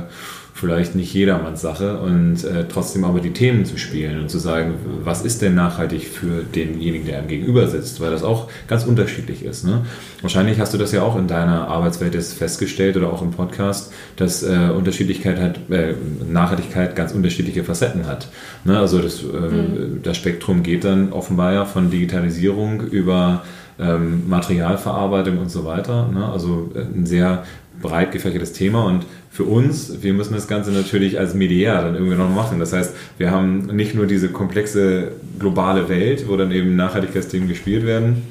vielleicht 0.54 0.94
nicht 0.94 1.14
jedermanns 1.14 1.60
Sache 1.60 1.98
und 2.00 2.44
äh, 2.44 2.66
trotzdem 2.68 3.04
aber 3.04 3.20
die 3.20 3.32
Themen 3.32 3.64
zu 3.64 3.78
spielen 3.78 4.20
und 4.20 4.30
zu 4.30 4.38
sagen, 4.38 4.74
was 5.04 5.24
ist 5.24 5.42
denn 5.42 5.54
nachhaltig 5.54 6.06
für 6.08 6.42
denjenigen, 6.42 7.06
der 7.06 7.18
einem 7.18 7.28
gegenüber 7.28 7.66
sitzt, 7.66 8.00
weil 8.00 8.10
das 8.10 8.22
auch 8.22 8.48
ganz 8.66 8.84
unterschiedlich 8.84 9.44
ist. 9.44 9.64
Ne? 9.64 9.86
Wahrscheinlich 10.20 10.60
hast 10.60 10.74
du 10.74 10.78
das 10.78 10.92
ja 10.92 11.02
auch 11.02 11.16
in 11.16 11.28
deiner 11.28 11.68
Arbeitswelt 11.68 12.14
jetzt 12.14 12.34
festgestellt 12.34 12.96
oder 12.96 13.12
auch 13.12 13.22
im 13.22 13.30
Podcast, 13.30 13.92
dass 14.16 14.42
äh, 14.42 14.70
Unterschiedlichkeit 14.76 15.40
hat, 15.40 15.70
äh, 15.70 15.94
Nachhaltigkeit 16.28 16.94
ganz 16.94 17.12
unterschiedliche 17.12 17.64
Facetten 17.64 18.06
hat. 18.06 18.28
Ne? 18.64 18.78
Also 18.78 19.00
das, 19.00 19.22
mhm. 19.22 20.00
das 20.02 20.16
Spektrum 20.16 20.62
geht 20.62 20.84
dann 20.84 21.12
offenbar 21.12 21.52
ja 21.52 21.64
von 21.64 21.90
Digitalisierung 21.90 22.82
über 22.82 23.42
ähm, 23.80 24.28
Materialverarbeitung 24.28 25.38
und 25.38 25.50
so 25.50 25.64
weiter. 25.64 26.08
Ne? 26.08 26.26
Also 26.26 26.70
äh, 26.74 26.80
ein 26.80 27.06
sehr 27.06 27.44
breit 27.80 28.12
gefächertes 28.12 28.52
Thema 28.52 28.84
und 28.84 29.04
für 29.30 29.44
uns, 29.44 30.02
wir 30.02 30.12
müssen 30.12 30.34
das 30.34 30.48
Ganze 30.48 30.72
natürlich 30.72 31.18
als 31.18 31.34
Mediär 31.34 31.82
dann 31.82 31.94
irgendwie 31.94 32.16
noch 32.16 32.28
machen. 32.28 32.58
Das 32.58 32.72
heißt, 32.72 32.94
wir 33.16 33.30
haben 33.30 33.66
nicht 33.74 33.94
nur 33.94 34.06
diese 34.06 34.28
komplexe 34.28 35.12
globale 35.38 35.88
Welt, 35.88 36.28
wo 36.28 36.36
dann 36.36 36.50
eben 36.50 36.74
Nachhaltigkeitsthemen 36.74 37.48
gespielt 37.48 37.86
werden, 37.86 38.22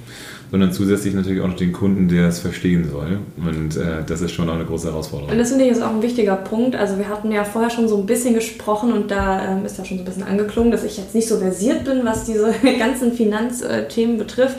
sondern 0.52 0.74
zusätzlich 0.74 1.14
natürlich 1.14 1.42
auch 1.42 1.48
noch 1.48 1.56
den 1.56 1.72
Kunden, 1.72 2.10
der 2.10 2.28
es 2.28 2.40
verstehen 2.40 2.90
soll. 2.90 3.20
Und 3.38 3.78
äh, 3.78 4.04
das 4.06 4.22
ist 4.22 4.32
schon 4.34 4.50
auch 4.50 4.56
eine 4.56 4.66
große 4.66 4.88
Herausforderung. 4.88 5.32
Und 5.32 5.38
das 5.38 5.50
finde 5.50 5.66
ich 5.66 5.72
ist 5.72 5.82
auch 5.82 5.92
ein 5.92 6.02
wichtiger 6.02 6.36
Punkt. 6.36 6.76
Also 6.76 6.98
wir 6.98 7.08
hatten 7.08 7.32
ja 7.32 7.46
vorher 7.46 7.70
schon 7.70 7.88
so 7.88 7.98
ein 7.98 8.06
bisschen 8.06 8.34
gesprochen 8.34 8.92
und 8.92 9.10
da 9.10 9.54
ähm, 9.54 9.66
ist 9.66 9.78
ja 9.78 9.86
schon 9.86 9.98
so 9.98 10.04
ein 10.04 10.06
bisschen 10.06 10.24
angeklungen, 10.24 10.72
dass 10.72 10.84
ich 10.84 10.98
jetzt 10.98 11.16
nicht 11.16 11.28
so 11.28 11.38
versiert 11.38 11.86
bin, 11.86 12.02
was 12.04 12.26
diese 12.26 12.54
ganzen 12.80 13.14
Finanzthemen 13.14 14.18
betrifft. 14.18 14.58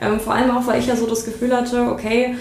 Ähm, 0.00 0.20
vor 0.20 0.34
allem 0.34 0.50
auch, 0.50 0.66
weil 0.66 0.80
ich 0.80 0.86
ja 0.86 0.96
so 0.96 1.06
das 1.06 1.24
Gefühl 1.24 1.56
hatte, 1.56 1.82
okay, 1.90 2.36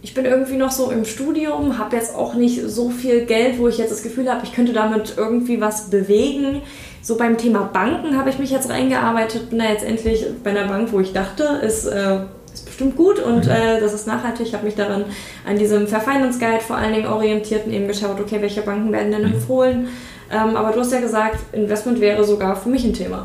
ich 0.00 0.14
bin 0.14 0.24
irgendwie 0.24 0.56
noch 0.56 0.70
so 0.70 0.90
im 0.90 1.04
Studium, 1.04 1.78
habe 1.78 1.96
jetzt 1.96 2.14
auch 2.14 2.34
nicht 2.34 2.62
so 2.68 2.90
viel 2.90 3.26
Geld, 3.26 3.58
wo 3.58 3.68
ich 3.68 3.78
jetzt 3.78 3.90
das 3.90 4.02
Gefühl 4.02 4.30
habe, 4.30 4.42
ich 4.44 4.52
könnte 4.52 4.72
damit 4.72 5.14
irgendwie 5.16 5.60
was 5.60 5.90
bewegen. 5.90 6.62
So 7.02 7.16
beim 7.16 7.36
Thema 7.36 7.70
Banken 7.72 8.16
habe 8.16 8.30
ich 8.30 8.38
mich 8.38 8.50
jetzt 8.50 8.70
reingearbeitet, 8.70 9.50
bin 9.50 9.58
da 9.58 9.66
jetzt 9.66 9.84
endlich 9.84 10.24
bei 10.44 10.50
einer 10.50 10.68
Bank, 10.68 10.92
wo 10.92 11.00
ich 11.00 11.12
dachte, 11.12 11.60
ist, 11.62 11.86
äh, 11.86 12.20
ist 12.52 12.66
bestimmt 12.66 12.96
gut 12.96 13.18
und 13.18 13.46
mhm. 13.46 13.50
äh, 13.50 13.80
das 13.80 13.92
ist 13.92 14.06
nachhaltig. 14.06 14.46
Ich 14.46 14.54
habe 14.54 14.66
mich 14.66 14.74
daran 14.76 15.04
an 15.46 15.58
diesem 15.58 15.88
Fair 15.88 16.00
Finance 16.00 16.38
Guide 16.38 16.60
vor 16.60 16.76
allen 16.76 16.94
Dingen 16.94 17.06
orientiert 17.06 17.66
und 17.66 17.72
eben 17.72 17.88
geschaut, 17.88 18.20
okay, 18.20 18.40
welche 18.40 18.62
Banken 18.62 18.92
werden 18.92 19.10
denn 19.10 19.26
mhm. 19.26 19.34
empfohlen. 19.34 19.88
Ähm, 20.30 20.56
aber 20.56 20.72
du 20.72 20.80
hast 20.80 20.92
ja 20.92 21.00
gesagt, 21.00 21.38
Investment 21.52 22.00
wäre 22.00 22.22
sogar 22.24 22.54
für 22.54 22.68
mich 22.68 22.84
ein 22.84 22.92
Thema. 22.92 23.22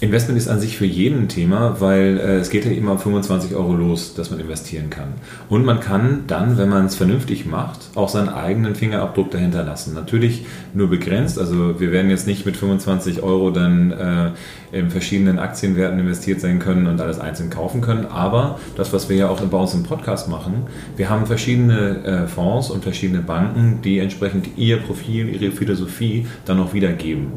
Investment 0.00 0.38
ist 0.38 0.46
an 0.46 0.60
sich 0.60 0.76
für 0.76 0.86
jeden 0.86 1.22
ein 1.22 1.28
Thema, 1.28 1.80
weil 1.80 2.18
äh, 2.18 2.36
es 2.36 2.50
geht 2.50 2.64
ja 2.64 2.70
immer 2.70 2.92
um 2.92 2.98
25 3.00 3.56
Euro 3.56 3.74
los, 3.74 4.14
dass 4.14 4.30
man 4.30 4.38
investieren 4.38 4.90
kann. 4.90 5.14
Und 5.48 5.64
man 5.64 5.80
kann 5.80 6.22
dann, 6.28 6.56
wenn 6.56 6.68
man 6.68 6.86
es 6.86 6.94
vernünftig 6.94 7.46
macht, 7.46 7.90
auch 7.96 8.08
seinen 8.08 8.28
eigenen 8.28 8.76
Fingerabdruck 8.76 9.32
dahinter 9.32 9.64
lassen. 9.64 9.94
Natürlich 9.94 10.46
nur 10.72 10.88
begrenzt. 10.88 11.36
Also 11.36 11.80
wir 11.80 11.90
werden 11.90 12.10
jetzt 12.10 12.28
nicht 12.28 12.46
mit 12.46 12.56
25 12.56 13.24
Euro 13.24 13.50
dann 13.50 13.90
äh, 13.90 14.30
in 14.72 14.90
verschiedenen 14.90 15.38
Aktienwerten 15.38 15.98
investiert 15.98 16.40
sein 16.40 16.58
können 16.58 16.86
und 16.86 17.00
alles 17.00 17.18
einzeln 17.18 17.50
kaufen 17.50 17.80
können. 17.80 18.06
Aber 18.06 18.58
das, 18.76 18.92
was 18.92 19.08
wir 19.08 19.16
ja 19.16 19.28
auch 19.28 19.40
bei 19.40 19.58
uns 19.58 19.74
im 19.74 19.82
Podcast 19.82 20.28
machen, 20.28 20.66
wir 20.96 21.08
haben 21.08 21.26
verschiedene 21.26 22.04
äh, 22.04 22.26
Fonds 22.26 22.70
und 22.70 22.82
verschiedene 22.82 23.20
Banken, 23.20 23.80
die 23.82 23.98
entsprechend 23.98 24.56
ihr 24.56 24.78
Profil, 24.78 25.28
ihre 25.28 25.52
Philosophie 25.52 26.26
dann 26.44 26.60
auch 26.60 26.74
wiedergeben. 26.74 27.32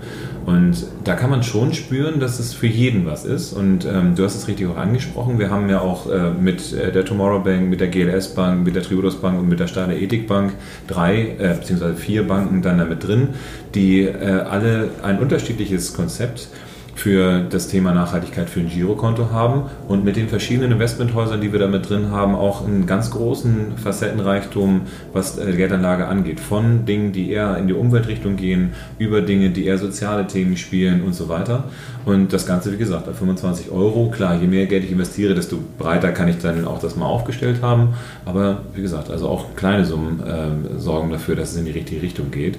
Und 0.45 0.85
da 1.03 1.15
kann 1.15 1.29
man 1.29 1.43
schon 1.43 1.73
spüren, 1.73 2.19
dass 2.19 2.39
es 2.39 2.53
für 2.53 2.67
jeden 2.67 3.05
was 3.05 3.25
ist. 3.25 3.53
Und 3.53 3.85
ähm, 3.85 4.15
du 4.15 4.23
hast 4.23 4.35
es 4.35 4.47
richtig 4.47 4.67
auch 4.67 4.77
angesprochen. 4.77 5.39
Wir 5.39 5.49
haben 5.49 5.69
ja 5.69 5.81
auch 5.81 6.09
äh, 6.09 6.31
mit 6.31 6.73
äh, 6.73 6.91
der 6.91 7.05
Tomorrow 7.05 7.43
Bank, 7.43 7.69
mit 7.69 7.79
der 7.79 7.87
GLS 7.87 8.33
Bank, 8.33 8.65
mit 8.65 8.75
der 8.75 8.83
Triodos 8.83 9.21
Bank 9.21 9.39
und 9.39 9.47
mit 9.47 9.59
der 9.59 9.67
Stahle 9.67 9.97
Ethik 9.97 10.27
Bank 10.27 10.53
drei 10.87 11.35
äh, 11.37 11.55
bzw. 11.59 11.93
vier 11.95 12.27
Banken 12.27 12.61
dann 12.61 12.77
damit 12.79 13.07
drin, 13.07 13.29
die 13.75 14.01
äh, 14.01 14.41
alle 14.49 14.89
ein 15.03 15.19
unterschiedliches 15.19 15.93
Konzept 15.93 16.49
für 16.95 17.41
das 17.49 17.67
Thema 17.67 17.93
Nachhaltigkeit 17.93 18.49
für 18.49 18.59
ein 18.59 18.69
Girokonto 18.69 19.31
haben 19.31 19.63
und 19.87 20.03
mit 20.03 20.15
den 20.15 20.27
verschiedenen 20.27 20.73
Investmenthäusern, 20.73 21.41
die 21.41 21.51
wir 21.51 21.59
da 21.59 21.67
mit 21.67 21.89
drin 21.89 22.11
haben, 22.11 22.35
auch 22.35 22.65
einen 22.65 22.85
ganz 22.85 23.11
großen 23.11 23.77
Facettenreichtum, 23.77 24.81
was 25.13 25.37
äh, 25.37 25.53
Geldanlage 25.53 26.07
angeht. 26.07 26.39
Von 26.39 26.85
Dingen, 26.85 27.11
die 27.11 27.31
eher 27.31 27.57
in 27.57 27.67
die 27.67 27.73
Umweltrichtung 27.73 28.35
gehen, 28.35 28.73
über 28.99 29.21
Dinge, 29.21 29.49
die 29.49 29.65
eher 29.65 29.77
soziale 29.77 30.27
Themen 30.27 30.57
spielen 30.57 31.01
und 31.03 31.13
so 31.13 31.29
weiter. 31.29 31.65
Und 32.05 32.33
das 32.33 32.45
Ganze, 32.45 32.71
wie 32.71 32.77
gesagt, 32.77 33.05
bei 33.05 33.13
25 33.13 33.71
Euro. 33.71 34.09
Klar, 34.09 34.35
je 34.39 34.47
mehr 34.47 34.65
Geld 34.65 34.83
ich 34.83 34.91
investiere, 34.91 35.35
desto 35.35 35.57
breiter 35.77 36.11
kann 36.11 36.27
ich 36.27 36.37
dann 36.39 36.65
auch 36.65 36.79
das 36.79 36.95
mal 36.95 37.05
aufgestellt 37.05 37.61
haben. 37.61 37.89
Aber 38.25 38.63
wie 38.73 38.81
gesagt, 38.81 39.09
also 39.09 39.27
auch 39.27 39.55
kleine 39.55 39.85
Summen 39.85 40.21
äh, 40.21 40.79
sorgen 40.79 41.11
dafür, 41.11 41.35
dass 41.35 41.51
es 41.51 41.57
in 41.57 41.65
die 41.65 41.71
richtige 41.71 42.01
Richtung 42.01 42.31
geht 42.31 42.57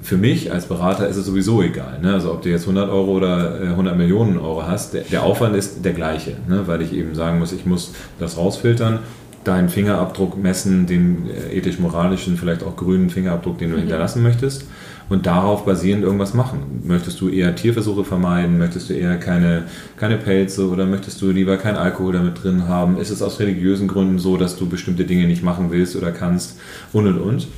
für 0.00 0.16
mich 0.16 0.52
als 0.52 0.66
Berater 0.66 1.08
ist 1.08 1.16
es 1.16 1.26
sowieso 1.26 1.62
egal. 1.62 1.98
Ne? 2.00 2.12
Also 2.12 2.32
ob 2.32 2.42
du 2.42 2.48
jetzt 2.48 2.62
100 2.62 2.88
Euro 2.88 3.12
oder 3.12 3.60
100 3.60 3.94
äh, 3.94 3.96
Millionen 3.96 4.38
Euro 4.38 4.66
hast, 4.66 4.94
der, 4.94 5.02
der 5.02 5.22
Aufwand 5.22 5.56
ist 5.56 5.84
der 5.84 5.92
gleiche, 5.92 6.36
ne? 6.48 6.66
weil 6.66 6.82
ich 6.82 6.92
eben 6.92 7.14
sagen 7.14 7.38
muss, 7.38 7.52
ich 7.52 7.66
muss 7.66 7.92
das 8.18 8.36
rausfiltern, 8.36 9.00
deinen 9.44 9.68
Fingerabdruck 9.68 10.40
messen, 10.40 10.86
den 10.86 11.28
äh, 11.28 11.56
ethisch-moralischen, 11.56 12.36
vielleicht 12.36 12.62
auch 12.62 12.76
grünen 12.76 13.10
Fingerabdruck, 13.10 13.58
den 13.58 13.70
du 13.70 13.76
mhm. 13.76 13.80
hinterlassen 13.80 14.22
möchtest. 14.22 14.66
und 15.08 15.24
darauf 15.24 15.64
basierend 15.64 16.04
irgendwas 16.04 16.34
machen. 16.34 16.82
Möchtest 16.84 17.20
du 17.20 17.30
eher 17.30 17.56
Tierversuche 17.56 18.04
vermeiden? 18.04 18.58
Möchtest 18.58 18.90
du 18.90 18.94
eher 18.94 19.16
keine, 19.16 19.64
keine 19.96 20.18
Pelze 20.18 20.68
oder 20.68 20.84
möchtest 20.84 21.22
du 21.22 21.30
lieber 21.30 21.56
kein 21.56 21.76
Alkohol 21.76 22.12
damit 22.12 22.42
drin 22.42 22.68
haben? 22.68 22.98
Ist 22.98 23.08
es 23.10 23.22
aus 23.22 23.40
religiösen 23.40 23.88
Gründen 23.88 24.18
so, 24.18 24.36
dass 24.36 24.56
du 24.56 24.68
bestimmte 24.68 25.04
Dinge 25.04 25.26
nicht 25.26 25.42
machen 25.42 25.70
willst 25.70 25.96
oder 25.96 26.12
kannst? 26.12 26.60
Und 26.92 27.06
und 27.06 27.18
und. 27.18 27.48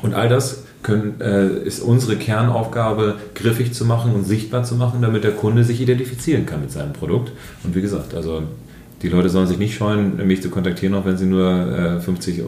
Und 0.00 0.14
all 0.14 0.28
das 0.30 0.64
können, 0.82 1.20
äh, 1.20 1.48
ist 1.64 1.80
unsere 1.80 2.16
Kernaufgabe, 2.16 3.16
griffig 3.34 3.72
zu 3.74 3.84
machen 3.84 4.14
und 4.14 4.24
sichtbar 4.24 4.62
zu 4.62 4.76
machen, 4.76 5.02
damit 5.02 5.24
der 5.24 5.32
Kunde 5.32 5.64
sich 5.64 5.80
identifizieren 5.80 6.46
kann 6.46 6.60
mit 6.60 6.70
seinem 6.70 6.92
Produkt. 6.92 7.32
Und 7.64 7.74
wie 7.74 7.82
gesagt, 7.82 8.14
also 8.14 8.42
die 9.02 9.08
Leute 9.08 9.28
sollen 9.28 9.46
sich 9.46 9.58
nicht 9.58 9.76
scheuen, 9.76 10.26
mich 10.26 10.42
zu 10.42 10.50
kontaktieren, 10.50 10.94
auch 10.94 11.04
wenn 11.04 11.16
sie 11.16 11.26
nur 11.26 11.48
äh, 11.48 12.00
50 12.00 12.38
äh, 12.38 12.42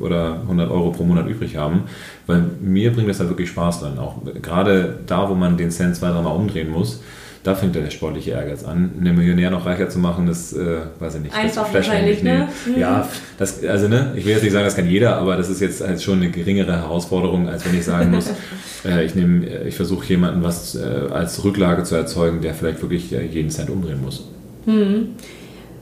oder 0.00 0.40
100 0.42 0.70
Euro 0.70 0.90
pro 0.90 1.04
Monat 1.04 1.26
übrig 1.28 1.56
haben, 1.56 1.84
weil 2.26 2.44
mir 2.60 2.92
bringt 2.92 3.08
das 3.08 3.20
halt 3.20 3.30
wirklich 3.30 3.48
Spaß 3.48 3.80
dann. 3.80 3.98
Auch 3.98 4.16
gerade 4.42 4.98
da, 5.06 5.28
wo 5.28 5.34
man 5.34 5.56
den 5.56 5.70
Cent 5.70 5.96
zwei, 5.96 6.10
dreimal 6.10 6.36
umdrehen 6.36 6.70
muss, 6.70 7.00
da 7.44 7.54
fängt 7.54 7.74
der 7.74 7.88
sportliche 7.90 8.30
Ehrgeiz 8.30 8.64
an. 8.64 8.92
Einen 8.98 9.16
Millionär 9.16 9.50
noch 9.50 9.66
reicher 9.66 9.90
zu 9.90 9.98
machen, 9.98 10.26
das 10.26 10.54
äh, 10.54 10.78
weiß 10.98 11.16
ich 11.16 11.20
nicht. 11.20 11.36
Einfach 11.36 11.72
wahrscheinlich, 11.72 12.22
ne? 12.22 12.48
Mhm. 12.66 12.80
Ja, 12.80 13.06
das, 13.38 13.62
also 13.62 13.86
ne, 13.86 14.14
ich 14.16 14.24
will 14.24 14.32
jetzt 14.32 14.42
nicht 14.42 14.52
sagen, 14.52 14.64
das 14.64 14.74
kann 14.74 14.88
jeder, 14.88 15.16
aber 15.16 15.36
das 15.36 15.50
ist 15.50 15.60
jetzt 15.60 15.86
halt 15.86 16.02
schon 16.02 16.22
eine 16.22 16.30
geringere 16.30 16.72
Herausforderung, 16.72 17.46
als 17.50 17.66
wenn 17.66 17.78
ich 17.78 17.84
sagen 17.84 18.10
muss, 18.12 18.30
äh, 18.86 19.04
ich 19.04 19.14
nehme, 19.14 19.46
ich 19.66 19.76
versuche 19.76 20.06
jemanden 20.06 20.42
was 20.42 20.74
äh, 20.74 21.12
als 21.12 21.44
Rücklage 21.44 21.82
zu 21.84 21.96
erzeugen, 21.96 22.40
der 22.40 22.54
vielleicht 22.54 22.80
wirklich 22.80 23.12
äh, 23.12 23.26
jeden 23.26 23.50
Cent 23.50 23.68
umdrehen 23.68 24.02
muss. 24.02 24.26
Mhm. 24.64 25.08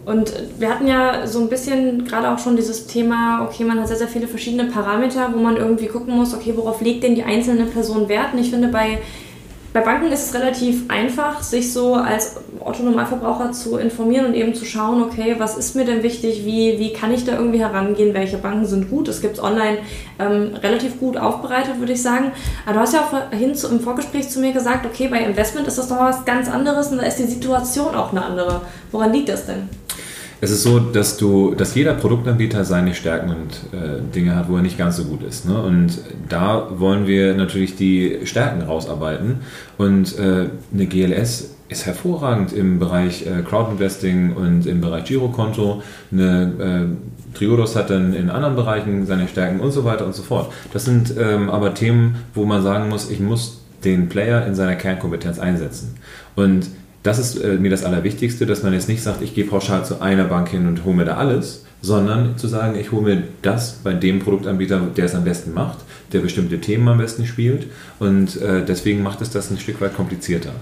Und 0.05 0.33
wir 0.59 0.69
hatten 0.69 0.89
ja 0.89 1.29
so 1.29 1.39
ein 1.39 1.49
bisschen 1.49 2.05
gerade 2.05 2.29
auch 2.29 2.41
schon 2.41 2.57
dieses 2.57 2.89
Thema, 2.89 3.47
okay, 3.49 3.63
man 3.63 3.79
hat 3.79 3.87
sehr, 3.87 3.99
sehr 3.99 4.09
viele 4.09 4.27
verschiedene 4.27 4.65
Parameter, 4.65 5.31
wo 5.33 5.39
man 5.39 5.57
irgendwie 5.57 5.87
gucken 5.87 6.17
muss, 6.17 6.35
okay, 6.35 6.55
worauf 6.57 6.81
legt 6.81 7.05
denn 7.05 7.15
die 7.15 7.23
einzelne 7.23 7.67
Person 7.67 8.09
Wert? 8.09 8.33
Und 8.33 8.41
ich 8.41 8.51
finde, 8.51 8.67
bei 8.67 8.99
bei 9.73 9.81
Banken 9.81 10.13
ist 10.13 10.27
es 10.27 10.35
relativ 10.35 10.85
einfach, 10.89 11.43
sich 11.43 11.73
so 11.73 11.95
als 11.95 12.37
Otto-Normalverbraucher 12.61 13.53
zu 13.53 13.79
informieren 13.79 14.27
und 14.27 14.35
eben 14.35 14.55
zu 14.55 14.67
schauen, 14.67 15.03
okay, 15.03 15.37
was 15.39 15.57
ist 15.57 15.75
mir 15.75 15.87
denn 15.87 16.03
wichtig, 16.03 16.45
wie, 16.45 16.79
wie 16.79 16.93
kann 16.93 17.13
ich 17.13 17.25
da 17.25 17.33
irgendwie 17.33 17.61
herangehen, 17.61 18.13
welche 18.13 18.37
Banken 18.37 18.67
sind 18.67 18.91
gut. 18.91 19.09
Es 19.09 19.23
gibt 19.23 19.39
es 19.39 19.43
online 19.43 19.79
ähm, 20.19 20.55
relativ 20.63 21.01
gut 21.01 21.17
aufbereitet, 21.17 21.79
würde 21.79 21.95
ich 21.95 22.03
sagen. 22.03 22.33
Aber 22.67 22.75
du 22.75 22.81
hast 22.81 22.93
ja 22.93 23.01
auch 23.01 23.09
vorhin 23.09 23.55
zu, 23.55 23.69
im 23.69 23.81
Vorgespräch 23.81 24.29
zu 24.29 24.41
mir 24.41 24.53
gesagt, 24.53 24.85
okay, 24.85 25.09
bei 25.09 25.21
Investment 25.21 25.67
ist 25.67 25.79
das 25.79 25.89
doch 25.89 26.01
was 26.01 26.25
ganz 26.27 26.51
anderes 26.51 26.89
und 26.89 26.99
da 26.99 27.05
ist 27.05 27.17
die 27.17 27.25
Situation 27.25 27.95
auch 27.95 28.13
eine 28.13 28.25
andere. 28.25 28.61
Woran 28.91 29.13
liegt 29.13 29.31
das 29.31 29.47
denn? 29.47 29.69
Es 30.43 30.51
ist 30.51 30.65
so, 30.65 30.81
dass 30.81 31.19
du, 31.19 31.55
dass 31.55 31.77
jeder 31.77 31.95
Produktanbieter 31.95 32.65
seine 32.65 32.95
Stärken 32.95 33.31
und 33.31 33.79
äh, 33.79 34.03
Dinge 34.13 34.35
hat, 34.35 34.49
wo 34.49 34.57
er 34.57 34.63
nicht 34.63 34.77
ganz 34.77 34.97
so 34.97 35.05
gut 35.05 35.23
ist. 35.23 35.47
Ne? 35.47 35.63
Und 35.63 35.99
da 36.29 36.67
wollen 36.81 37.07
wir 37.07 37.35
natürlich 37.35 37.77
die 37.77 38.19
Stärken 38.25 38.63
rausarbeiten. 38.63 39.37
Und 39.79 40.19
äh, 40.19 40.47
eine 40.75 40.87
GLS 40.87 41.55
ist 41.69 41.87
hervorragend 41.87 42.53
im 42.53 42.81
Bereich 42.81 43.25
äh, 43.25 43.43
Crowdinvesting 43.49 44.33
und 44.33 44.67
im 44.67 44.81
Bereich 44.81 45.05
Girokonto. 45.05 45.81
Eine 46.11 46.97
äh, 47.33 47.37
Triodos 47.39 47.77
hat 47.77 47.91
dann 47.91 48.13
in 48.13 48.29
anderen 48.29 48.57
Bereichen 48.57 49.07
seine 49.07 49.29
Stärken 49.29 49.61
und 49.61 49.71
so 49.71 49.85
weiter 49.85 50.05
und 50.05 50.15
so 50.17 50.25
fort. 50.25 50.53
Das 50.73 50.85
sind 50.85 51.15
ähm, 51.17 51.51
aber 51.51 51.73
Themen, 51.75 52.17
wo 52.35 52.45
man 52.47 52.65
sagen 52.65 52.89
muss, 52.89 53.13
ich 53.13 53.21
muss 53.21 53.63
den 53.85 54.09
Player 54.09 54.45
in 54.45 54.57
seiner 54.57 54.75
Kernkompetenz 54.75 55.39
einsetzen. 55.39 55.95
Und 56.35 56.67
das 57.03 57.19
ist 57.19 57.37
äh, 57.37 57.55
mir 57.55 57.71
das 57.71 57.85
Allerwichtigste, 57.85 58.47
dass 58.47 58.63
man 58.63 58.73
jetzt 58.73 58.89
nicht 58.89 59.03
sagt, 59.03 59.23
ich 59.23 59.35
gehe 59.35 59.45
pauschal 59.45 59.85
zu 59.85 60.01
einer 60.01 60.25
Bank 60.25 60.49
hin 60.49 60.67
und 60.67 60.85
hole 60.85 60.97
mir 60.97 61.05
da 61.05 61.17
alles, 61.17 61.65
sondern 61.81 62.39
zu 62.39 62.47
sagen, 62.47 62.79
ich 62.79 62.93
hole 62.93 63.03
mir 63.03 63.23
das 63.43 63.81
bei 63.83 63.93
dem 63.93 64.21
Produktanbieter, 64.21 64.81
der 64.97 65.07
es 65.07 65.15
am 65.15 65.25
besten 65.25 65.53
macht, 65.53 65.79
der 66.13 66.21
bestimmte 66.21 66.61
Themen 66.61 66.87
am 66.89 66.99
besten 66.99 67.27
spielt 67.27 67.67
und 67.99 68.41
äh, 68.41 68.65
deswegen 68.65 69.03
macht 69.03 69.21
es 69.21 69.31
das 69.31 69.51
ein 69.51 69.59
Stück 69.59 69.81
weit 69.81 69.97
komplizierter. 69.97 70.53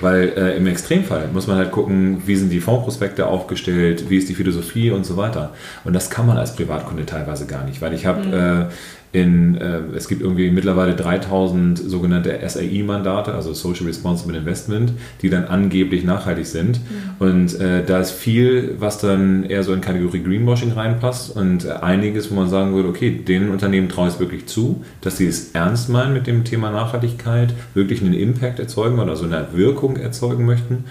Weil 0.00 0.32
äh, 0.36 0.56
im 0.56 0.66
Extremfall 0.66 1.28
muss 1.32 1.46
man 1.46 1.58
halt 1.58 1.70
gucken, 1.70 2.22
wie 2.26 2.34
sind 2.34 2.50
die 2.50 2.60
Fondsprospekte 2.60 3.26
aufgestellt, 3.26 4.08
wie 4.08 4.16
ist 4.16 4.28
die 4.28 4.34
Philosophie 4.34 4.90
und 4.90 5.04
so 5.04 5.16
weiter. 5.16 5.52
Und 5.84 5.92
das 5.92 6.10
kann 6.10 6.26
man 6.26 6.38
als 6.38 6.56
Privatkunde 6.56 7.06
teilweise 7.06 7.46
gar 7.46 7.64
nicht, 7.64 7.80
weil 7.80 7.92
ich 7.92 8.06
habe 8.06 8.26
mhm. 8.26 8.66
In, 9.12 9.56
äh, 9.56 9.80
es 9.94 10.08
gibt 10.08 10.22
irgendwie 10.22 10.50
mittlerweile 10.50 10.94
3000 10.94 11.78
sogenannte 11.78 12.38
SAI-Mandate, 12.46 13.34
also 13.34 13.52
Social 13.52 13.86
Responsible 13.86 14.36
Investment, 14.36 14.94
die 15.20 15.28
dann 15.28 15.44
angeblich 15.44 16.02
nachhaltig 16.02 16.46
sind. 16.46 16.80
Mhm. 16.80 17.26
Und 17.26 17.60
äh, 17.60 17.84
da 17.84 18.00
ist 18.00 18.12
viel, 18.12 18.76
was 18.78 18.98
dann 18.98 19.44
eher 19.44 19.64
so 19.64 19.74
in 19.74 19.82
Kategorie 19.82 20.22
Greenwashing 20.22 20.72
reinpasst 20.72 21.36
und 21.36 21.66
äh, 21.66 21.72
einiges, 21.72 22.30
wo 22.30 22.34
man 22.36 22.48
sagen 22.48 22.72
würde, 22.74 22.88
okay, 22.88 23.10
den 23.10 23.50
Unternehmen 23.50 23.90
traue 23.90 24.08
ich 24.08 24.14
es 24.14 24.20
wirklich 24.20 24.46
zu, 24.46 24.82
dass 25.02 25.18
sie 25.18 25.26
es 25.26 25.50
ernst 25.52 25.90
meinen 25.90 26.14
mit 26.14 26.26
dem 26.26 26.44
Thema 26.44 26.70
Nachhaltigkeit, 26.70 27.52
wirklich 27.74 28.00
einen 28.00 28.14
Impact 28.14 28.60
erzeugen 28.60 28.98
oder 28.98 29.16
so 29.16 29.26
eine 29.26 29.48
Wirkung 29.52 29.98
erzeugen 29.98 30.46
möchten. 30.46 30.84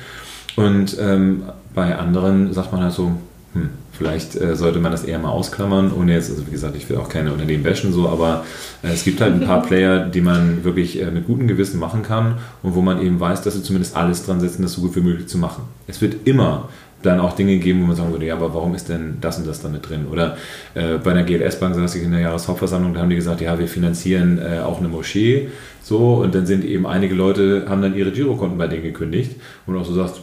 Und 0.55 0.95
ähm, 0.99 1.43
bei 1.73 1.95
anderen 1.97 2.53
sagt 2.53 2.71
man 2.71 2.83
halt 2.83 2.93
so, 2.93 3.13
hm, 3.53 3.69
vielleicht 4.01 4.35
äh, 4.35 4.55
sollte 4.55 4.79
man 4.79 4.91
das 4.91 5.03
eher 5.03 5.19
mal 5.19 5.29
ausklammern, 5.29 5.91
ohne 5.93 6.13
jetzt, 6.13 6.31
also 6.31 6.47
wie 6.47 6.51
gesagt, 6.51 6.75
ich 6.75 6.89
will 6.89 6.97
auch 6.97 7.07
keine 7.07 7.31
Unternehmen 7.31 7.61
bashen 7.61 7.93
so, 7.93 8.09
aber 8.09 8.43
äh, 8.81 8.87
es 8.87 9.03
gibt 9.03 9.21
halt 9.21 9.35
ein 9.35 9.45
paar 9.45 9.61
Player, 9.67 9.99
die 9.99 10.21
man 10.21 10.63
wirklich 10.63 10.99
äh, 10.99 11.11
mit 11.11 11.27
gutem 11.27 11.47
Gewissen 11.47 11.79
machen 11.79 12.01
kann 12.01 12.39
und 12.63 12.73
wo 12.73 12.81
man 12.81 12.99
eben 12.99 13.19
weiß, 13.19 13.43
dass 13.43 13.53
sie 13.53 13.61
zumindest 13.61 13.95
alles 13.95 14.25
dran 14.25 14.39
setzen, 14.39 14.63
das 14.63 14.73
so 14.73 14.81
gut 14.81 14.95
wie 14.95 15.01
möglich 15.01 15.27
zu 15.27 15.37
machen. 15.37 15.65
Es 15.85 16.01
wird 16.01 16.27
immer 16.27 16.69
dann 17.03 17.19
auch 17.19 17.35
Dinge 17.35 17.57
geben, 17.57 17.83
wo 17.83 17.85
man 17.85 17.95
sagen 17.95 18.11
würde, 18.11 18.25
ja, 18.25 18.35
aber 18.35 18.55
warum 18.55 18.73
ist 18.73 18.89
denn 18.89 19.17
das 19.21 19.37
und 19.37 19.45
das 19.45 19.61
damit 19.61 19.87
drin? 19.87 20.07
Oder 20.11 20.35
äh, 20.73 20.97
bei 20.97 21.11
einer 21.11 21.23
GLS-Bank 21.23 21.75
saß 21.75 21.93
ich 21.95 22.03
in 22.03 22.11
der 22.11 22.21
Jahreshauptversammlung, 22.21 22.95
da 22.95 23.01
haben 23.01 23.09
die 23.09 23.15
gesagt, 23.15 23.39
ja, 23.41 23.59
wir 23.59 23.67
finanzieren 23.67 24.39
äh, 24.39 24.61
auch 24.61 24.79
eine 24.79 24.87
Moschee, 24.87 25.49
so, 25.83 26.15
und 26.15 26.33
dann 26.33 26.47
sind 26.47 26.63
eben 26.63 26.87
einige 26.87 27.13
Leute, 27.13 27.65
haben 27.69 27.83
dann 27.83 27.95
ihre 27.95 28.11
Girokonten 28.11 28.57
bei 28.57 28.67
denen 28.67 28.83
gekündigt 28.83 29.35
und 29.67 29.77
auch 29.77 29.85
so 29.85 29.93
sagst, 29.93 30.21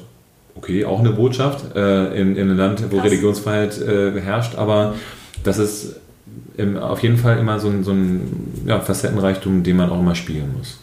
okay, 0.59 0.85
auch 0.85 0.99
eine 1.01 1.11
Botschaft 1.11 1.75
äh, 1.75 2.21
in, 2.21 2.37
in, 2.37 2.49
einem 2.51 2.59
Land, 2.59 2.85
wo 2.91 2.97
Krass. 2.97 3.07
Religionsfreiheit 3.07 3.81
äh, 3.81 4.21
herrscht, 4.21 4.57
aber 4.57 4.95
das 5.45 5.59
ist 5.59 5.97
im, 6.57 6.77
auf 6.77 7.03
jeden 7.03 7.17
Fall 7.17 7.39
immer 7.39 7.61
so 7.61 7.69
ein, 7.69 7.85
so 7.85 7.93
ein 7.93 8.65
ja, 8.67 8.81
Facettenreichtum, 8.81 9.63
den 9.63 9.77
man 9.77 9.91
auch 9.91 10.01
immer 10.01 10.15
spielen 10.15 10.55
muss. 10.59 10.79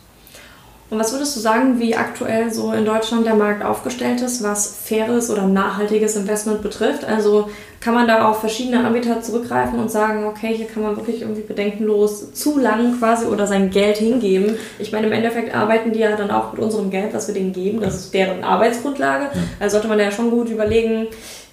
Und 0.92 1.00
was 1.00 1.12
würdest 1.14 1.36
du 1.36 1.40
sagen, 1.40 1.80
wie 1.80 1.96
aktuell 1.96 2.54
so 2.54 2.72
in 2.72 2.86
Deutschland 2.86 3.26
der 3.26 3.34
Markt 3.34 3.66
aufgestellt 3.66 4.22
ist, 4.22 4.44
was 4.44 4.76
faires 4.84 5.32
oder 5.32 5.48
nachhaltiges 5.48 6.16
Investment 6.16 6.62
betrifft? 6.62 7.04
Also 7.06 7.50
kann 7.80 7.96
man 7.96 8.08
da 8.08 8.30
auf 8.30 8.40
verschiedene 8.40 8.86
Anbieter 8.86 9.20
zurückgreifen 9.22 9.80
und 9.80 9.90
sagen, 9.90 10.26
okay, 10.26 10.54
hier 10.54 10.68
kann 10.68 10.84
man 10.84 10.96
wirklich 10.96 11.22
irgendwie 11.22 11.42
bedenkenlos 11.42 12.34
zu 12.34 12.60
lang 12.60 13.00
quasi 13.00 13.26
oder 13.26 13.48
sein 13.48 13.72
Geld 13.72 13.98
hingeben. 13.98 14.58
Ich 14.78 14.92
meine, 14.92 15.08
im 15.08 15.14
Endeffekt 15.14 15.56
arbeiten 15.56 15.92
die 15.92 16.00
ja 16.00 16.16
dann 16.16 16.30
auch 16.30 16.54
mit 16.54 16.62
unserem 16.62 16.92
Geld, 16.92 17.16
was 17.16 17.28
wir 17.28 17.34
denen 17.34 17.54
geben. 17.54 17.82
Das 17.82 17.96
ist 17.96 18.14
deren 18.14 18.44
Arbeitsgrundlage. 18.44 19.32
Also 19.60 19.74
sollte 19.74 19.88
man 19.88 20.00
ja 20.00 20.12
schon 20.12 20.30
gut 20.30 20.50
überlegen, 20.50 21.08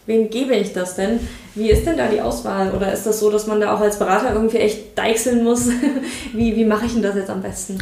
wem 0.04 0.28
gebe 0.28 0.54
ich 0.54 0.74
das 0.74 0.96
denn? 0.96 1.20
Wie 1.54 1.70
ist 1.70 1.86
denn 1.86 1.96
da 1.96 2.08
die 2.08 2.20
Auswahl? 2.20 2.72
Oder 2.72 2.92
ist 2.92 3.06
das 3.06 3.18
so, 3.18 3.30
dass 3.30 3.46
man 3.46 3.62
da 3.62 3.74
auch 3.74 3.80
als 3.80 3.98
Berater 3.98 4.34
irgendwie 4.34 4.58
echt 4.58 4.98
deichseln 4.98 5.42
muss? 5.42 5.68
wie, 6.34 6.54
wie 6.54 6.66
mache 6.66 6.84
ich 6.84 6.92
denn 6.92 7.02
das 7.02 7.16
jetzt 7.16 7.30
am 7.30 7.40
besten? 7.40 7.78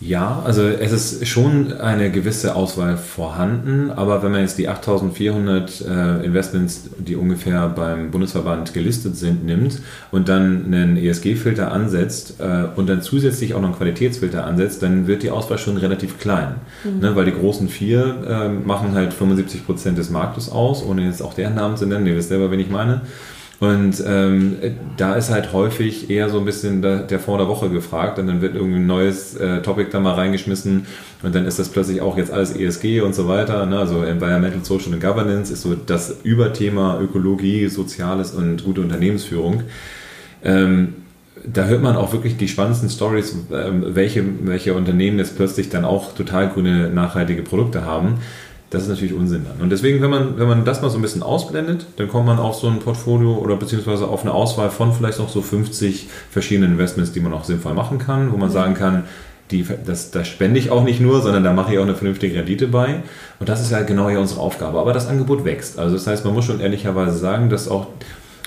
Ja, 0.00 0.42
also 0.46 0.62
es 0.62 0.92
ist 0.92 1.28
schon 1.28 1.74
eine 1.74 2.10
gewisse 2.10 2.56
Auswahl 2.56 2.96
vorhanden, 2.96 3.90
aber 3.90 4.22
wenn 4.22 4.32
man 4.32 4.40
jetzt 4.40 4.56
die 4.56 4.66
8400 4.66 5.82
äh, 5.82 6.24
Investments, 6.24 6.88
die 6.96 7.16
ungefähr 7.16 7.68
beim 7.68 8.10
Bundesverband 8.10 8.72
gelistet 8.72 9.16
sind, 9.16 9.44
nimmt 9.44 9.82
und 10.10 10.30
dann 10.30 10.64
einen 10.64 10.96
ESG-Filter 10.96 11.70
ansetzt 11.70 12.36
äh, 12.40 12.64
und 12.76 12.88
dann 12.88 13.02
zusätzlich 13.02 13.52
auch 13.52 13.60
noch 13.60 13.68
einen 13.68 13.76
Qualitätsfilter 13.76 14.46
ansetzt, 14.46 14.82
dann 14.82 15.06
wird 15.06 15.22
die 15.22 15.30
Auswahl 15.30 15.58
schon 15.58 15.76
relativ 15.76 16.18
klein, 16.18 16.54
mhm. 16.82 17.00
ne, 17.00 17.14
weil 17.14 17.26
die 17.26 17.34
großen 17.34 17.68
vier 17.68 18.24
äh, 18.26 18.48
machen 18.48 18.94
halt 18.94 19.12
75 19.12 19.66
Prozent 19.66 19.98
des 19.98 20.08
Marktes 20.08 20.50
aus, 20.50 20.82
ohne 20.82 21.04
jetzt 21.04 21.22
auch 21.22 21.34
deren 21.34 21.56
Namen 21.56 21.76
zu 21.76 21.84
nennen, 21.84 22.06
ihr 22.06 22.16
wisst 22.16 22.30
selber, 22.30 22.50
wen 22.50 22.60
ich 22.60 22.70
meine. 22.70 23.02
Und 23.60 24.02
ähm, 24.06 24.56
da 24.96 25.14
ist 25.16 25.30
halt 25.30 25.52
häufig 25.52 26.08
eher 26.08 26.30
so 26.30 26.38
ein 26.38 26.46
bisschen 26.46 26.80
der, 26.80 27.00
der 27.00 27.20
vor 27.20 27.36
der 27.36 27.46
Woche 27.46 27.68
gefragt 27.68 28.18
und 28.18 28.26
dann 28.26 28.40
wird 28.40 28.54
irgendwie 28.54 28.78
ein 28.78 28.86
neues 28.86 29.36
äh, 29.36 29.60
Topic 29.60 29.90
da 29.92 30.00
mal 30.00 30.14
reingeschmissen 30.14 30.86
und 31.22 31.34
dann 31.34 31.44
ist 31.44 31.58
das 31.58 31.68
plötzlich 31.68 32.00
auch 32.00 32.16
jetzt 32.16 32.30
alles 32.30 32.56
ESG 32.56 33.02
und 33.02 33.14
so 33.14 33.28
weiter. 33.28 33.66
Ne? 33.66 33.78
Also 33.78 34.02
Environmental, 34.02 34.64
Social 34.64 34.94
and 34.94 35.02
Governance 35.02 35.52
ist 35.52 35.60
so 35.60 35.74
das 35.74 36.20
Überthema 36.22 36.98
Ökologie, 37.02 37.68
Soziales 37.68 38.30
und 38.30 38.64
gute 38.64 38.80
Unternehmensführung. 38.80 39.64
Ähm, 40.42 40.94
da 41.44 41.66
hört 41.66 41.82
man 41.82 41.96
auch 41.96 42.14
wirklich 42.14 42.38
die 42.38 42.48
spannendsten 42.48 42.88
Stories, 42.88 43.36
ähm, 43.52 43.84
welche, 43.94 44.24
welche 44.42 44.72
Unternehmen 44.72 45.18
jetzt 45.18 45.36
plötzlich 45.36 45.68
dann 45.68 45.84
auch 45.84 46.14
total 46.14 46.48
grüne, 46.48 46.88
nachhaltige 46.88 47.42
Produkte 47.42 47.84
haben. 47.84 48.20
Das 48.70 48.84
ist 48.84 48.88
natürlich 48.88 49.14
Unsinn 49.14 49.44
dann. 49.44 49.60
Und 49.60 49.70
deswegen, 49.70 50.00
wenn 50.00 50.10
man, 50.10 50.38
wenn 50.38 50.46
man 50.46 50.64
das 50.64 50.80
mal 50.80 50.90
so 50.90 50.98
ein 50.98 51.02
bisschen 51.02 51.24
ausblendet, 51.24 51.86
dann 51.96 52.08
kommt 52.08 52.26
man 52.26 52.38
auf 52.38 52.54
so 52.54 52.68
ein 52.68 52.78
Portfolio 52.78 53.36
oder 53.36 53.56
beziehungsweise 53.56 54.06
auf 54.06 54.22
eine 54.22 54.32
Auswahl 54.32 54.70
von 54.70 54.92
vielleicht 54.92 55.18
noch 55.18 55.28
so 55.28 55.42
50 55.42 56.08
verschiedenen 56.30 56.72
Investments, 56.72 57.10
die 57.10 57.20
man 57.20 57.32
auch 57.32 57.42
sinnvoll 57.42 57.74
machen 57.74 57.98
kann, 57.98 58.32
wo 58.32 58.36
man 58.36 58.48
mhm. 58.48 58.52
sagen 58.52 58.74
kann, 58.74 59.04
die, 59.50 59.66
das, 59.84 60.12
das 60.12 60.28
spende 60.28 60.60
ich 60.60 60.70
auch 60.70 60.84
nicht 60.84 61.00
nur, 61.00 61.20
sondern 61.20 61.42
da 61.42 61.52
mache 61.52 61.72
ich 61.72 61.78
auch 61.80 61.82
eine 61.82 61.96
vernünftige 61.96 62.36
Rendite 62.36 62.68
bei. 62.68 63.02
Und 63.40 63.48
das 63.48 63.60
ist 63.60 63.72
ja 63.72 63.82
genau 63.82 64.08
ja 64.08 64.20
unsere 64.20 64.40
Aufgabe. 64.40 64.78
Aber 64.78 64.92
das 64.92 65.08
Angebot 65.08 65.44
wächst. 65.44 65.76
Also 65.76 65.96
das 65.96 66.06
heißt, 66.06 66.24
man 66.24 66.34
muss 66.34 66.44
schon 66.44 66.60
ehrlicherweise 66.60 67.18
sagen, 67.18 67.50
dass 67.50 67.68
auch 67.68 67.88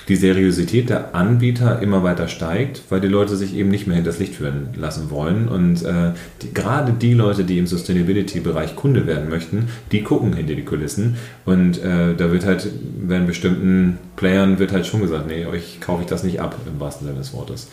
die 0.08 0.16
Seriosität 0.16 0.90
der 0.90 1.16
Anbieter 1.16 1.82
immer 1.82 2.04
weiter 2.04 2.28
steigt, 2.28 2.82
weil 2.90 3.02
die 3.02 3.08
Leute 3.08 3.36
sich 3.36 3.56
eben 3.56 3.70
nicht 3.70 3.88
mehr 3.88 3.96
hinters 3.96 4.20
Licht 4.20 4.36
führen 4.36 4.70
lassen 4.76 5.10
wollen. 5.10 5.48
Und 5.48 5.84
äh, 5.84 6.12
die, 6.42 6.54
gerade 6.54 6.94
die 6.94 7.14
Leute, 7.14 7.44
die 7.44 7.58
im 7.58 7.68
Sustainability-Bereich 7.68 8.76
Kunde 8.76 9.08
werden 9.08 9.30
möchten, 9.30 9.70
die 9.92 10.04
gucken 10.04 10.34
hinter 10.34 10.56
die 10.56 10.66
Kulissen. 10.66 11.16
Und 11.46 11.82
äh, 11.84 12.16
da 12.16 12.32
wird 12.32 12.46
halt, 12.46 12.70
wenn 13.00 13.28
bestimmten 13.28 13.98
Playern 14.16 14.60
wird 14.60 14.72
halt 14.72 14.86
schon 14.86 15.02
gesagt, 15.02 15.28
nee, 15.28 15.46
euch 15.46 15.80
kaufe 15.80 16.04
ich 16.04 16.08
das 16.08 16.24
nicht 16.24 16.40
ab, 16.40 16.56
im 16.68 16.80
wahrsten 16.80 17.08
Sinne 17.08 17.20
des 17.20 17.34
Wortes. 17.34 17.70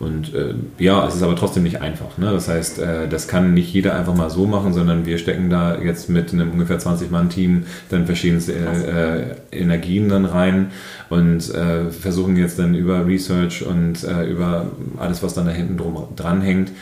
Und 0.00 0.34
äh, 0.34 0.54
ja, 0.78 1.06
es 1.06 1.14
ist 1.14 1.22
aber 1.22 1.36
trotzdem 1.36 1.62
nicht 1.62 1.80
einfach. 1.80 2.18
Ne? 2.18 2.30
Das 2.32 2.48
heißt, 2.48 2.78
äh, 2.80 3.08
das 3.08 3.28
kann 3.28 3.54
nicht 3.54 3.72
jeder 3.72 3.94
einfach 3.94 4.14
mal 4.14 4.30
so 4.30 4.46
machen, 4.46 4.72
sondern 4.72 5.06
wir 5.06 5.18
stecken 5.18 5.50
da 5.50 5.78
jetzt 5.80 6.10
mit 6.10 6.32
einem 6.32 6.50
ungefähr 6.50 6.80
20-Mann-Team 6.80 7.64
dann 7.90 8.06
verschiedenste 8.06 8.52
äh, 8.54 9.56
Energien 9.56 10.08
dann 10.08 10.24
rein 10.24 10.70
und 11.14 11.54
äh, 11.54 11.90
versuchen 11.90 12.36
jetzt 12.36 12.58
dann 12.58 12.74
über 12.74 13.06
Research 13.06 13.64
und 13.64 14.02
äh, 14.02 14.24
über 14.24 14.66
alles, 14.98 15.22
was 15.22 15.34
dann 15.34 15.46
da 15.46 15.52
hinten 15.52 15.76
drum 15.76 16.08
dran 16.16 16.40
hängt, 16.40 16.72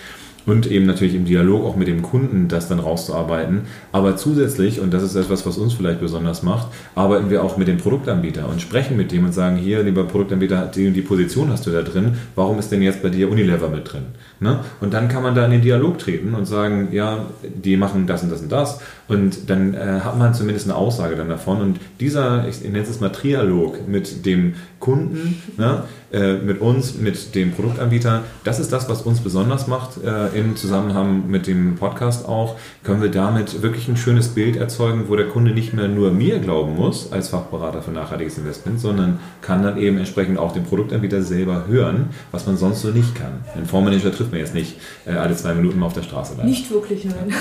und 0.47 0.71
eben 0.71 0.87
natürlich 0.87 1.15
im 1.15 1.25
Dialog 1.25 1.65
auch 1.65 1.77
mit 1.77 1.89
dem 1.89 2.03
Kunden 2.03 2.49
das 2.49 2.69
dann 2.69 2.79
rauszuarbeiten. 2.79 3.63
Aber 3.93 4.17
zusätzlich, 4.17 4.81
und 4.81 4.93
das 4.93 5.03
ist 5.03 5.15
etwas, 5.15 5.47
was 5.47 5.59
uns 5.59 5.75
vielleicht 5.75 6.01
besonders 6.01 6.43
macht, 6.43 6.69
arbeiten 6.95 7.31
wir 7.31 7.43
auch 7.45 7.57
mit 7.57 7.69
dem 7.69 7.79
Produktanbieter 7.79 8.49
und 8.49 8.61
sprechen 8.61 8.97
mit 8.97 9.13
dem 9.13 9.25
und 9.25 9.33
sagen, 9.33 9.57
hier, 9.57 9.83
lieber 9.83 10.05
Produktanbieter, 10.05 10.67
die, 10.67 10.91
die 10.91 11.03
Position 11.03 11.51
hast 11.51 11.67
du 11.67 11.71
da 11.71 11.83
drin, 11.83 12.17
warum 12.35 12.59
ist 12.59 12.73
denn 12.73 12.83
jetzt 12.83 13.03
bei 13.03 13.09
dir 13.09 13.31
Unilever 13.31 13.69
mit 13.69 13.93
drin? 13.93 14.07
Ne? 14.41 14.61
Und 14.81 14.93
dann 14.95 15.09
kann 15.09 15.23
man 15.23 15.35
da 15.35 15.45
in 15.45 15.53
den 15.53 15.63
Dialog 15.63 15.99
treten 15.99 16.35
und 16.35 16.47
sagen, 16.47 16.89
ja, 16.93 17.27
die 17.43 17.77
machen 17.77 18.07
das 18.07 18.23
und 18.23 18.31
das 18.31 18.43
und 18.43 18.51
das. 18.51 18.81
Und 19.09 19.51
dann 19.51 19.75
äh, 19.75 20.01
hat 20.03 20.19
man 20.19 20.35
zumindest 20.35 20.67
eine 20.67 20.77
Aussage 20.77 21.17
dann 21.17 21.29
davon. 21.29 21.61
Und 21.61 21.81
dieser, 22.01 22.49
ich 22.49 22.63
nenne 22.63 22.81
es 22.81 23.01
mal 23.01 23.11
Trialog 23.11 23.87
mit 23.87 24.27
dem 24.27 24.55
Kunden, 24.81 25.41
ne, 25.57 25.85
äh, 26.13 26.35
mit 26.35 26.61
uns, 26.61 26.95
mit 26.95 27.35
dem 27.35 27.53
Produktanbieter, 27.53 28.25
das 28.45 28.59
ist 28.59 28.73
das, 28.73 28.89
was 28.89 29.03
uns 29.03 29.21
besonders 29.21 29.67
macht 29.67 30.03
äh, 30.05 30.29
im 30.39 30.57
Zusammenhang 30.57 31.29
mit 31.29 31.47
dem 31.47 31.77
Podcast 31.77 32.29
auch. 32.29 32.57
Können 32.85 33.01
wir 33.01 33.11
damit 33.11 33.63
wirklich 33.63 33.89
ein 33.89 33.97
schönes 33.97 34.29
Bild 34.29 34.57
erzeugen, 34.57 35.05
wo 35.09 35.17
der 35.17 35.29
Kunde 35.29 35.53
nicht 35.53 35.73
mehr 35.73 35.89
nur 35.89 36.11
mir 36.11 36.39
glauben 36.39 36.77
muss 36.77 37.13
als 37.13 37.29
Fachberater 37.29 37.83
für 37.83 37.93
nachhaltiges 37.93 38.37
Investment, 38.37 38.79
sondern 38.81 39.21
kann 39.41 39.63
dann 39.63 39.79
eben 39.79 39.97
entsprechend 39.99 40.39
auch 40.39 40.53
den 40.53 40.65
Produktanbieter 40.65 41.23
selber 41.23 41.65
hören, 41.67 42.11
was 42.31 42.47
man 42.47 42.57
sonst 42.57 42.83
so 42.83 42.89
nicht 42.89 43.15
kann. 43.15 43.45
Ein 43.57 43.67
Fondsmanager 43.67 44.13
trifft 44.13 44.33
man 44.33 44.41
jetzt 44.41 44.55
nicht 44.55 44.77
äh, 45.07 45.13
alle 45.13 45.35
zwei 45.35 45.55
Minuten 45.55 45.79
mal 45.79 45.87
auf 45.87 45.95
der 45.95 46.03
Straße. 46.03 46.35
Leider. 46.37 46.49
Nicht 46.49 46.71
wirklich, 46.71 47.05
nein. 47.05 47.35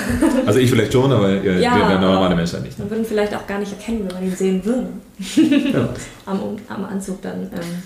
Also 0.45 0.59
ich 0.59 0.69
vielleicht 0.69 0.93
schon, 0.93 1.11
aber 1.11 1.29
äh, 1.29 1.61
ja, 1.61 1.77
der, 1.77 1.87
der 1.89 1.99
normale 1.99 2.35
Mensch 2.35 2.53
halt 2.53 2.63
nicht. 2.63 2.79
Man 2.79 2.89
würde 2.89 3.03
ihn 3.03 3.07
vielleicht 3.07 3.35
auch 3.35 3.45
gar 3.47 3.59
nicht 3.59 3.73
erkennen, 3.73 4.05
wenn 4.07 4.15
man 4.15 4.23
ihn 4.23 4.35
sehen 4.35 4.63
würde. 4.63 4.87
Ja. 5.73 5.89
am, 6.25 6.39
am 6.67 6.85
Anzug 6.85 7.21
dann. 7.21 7.41
Ähm, 7.41 7.83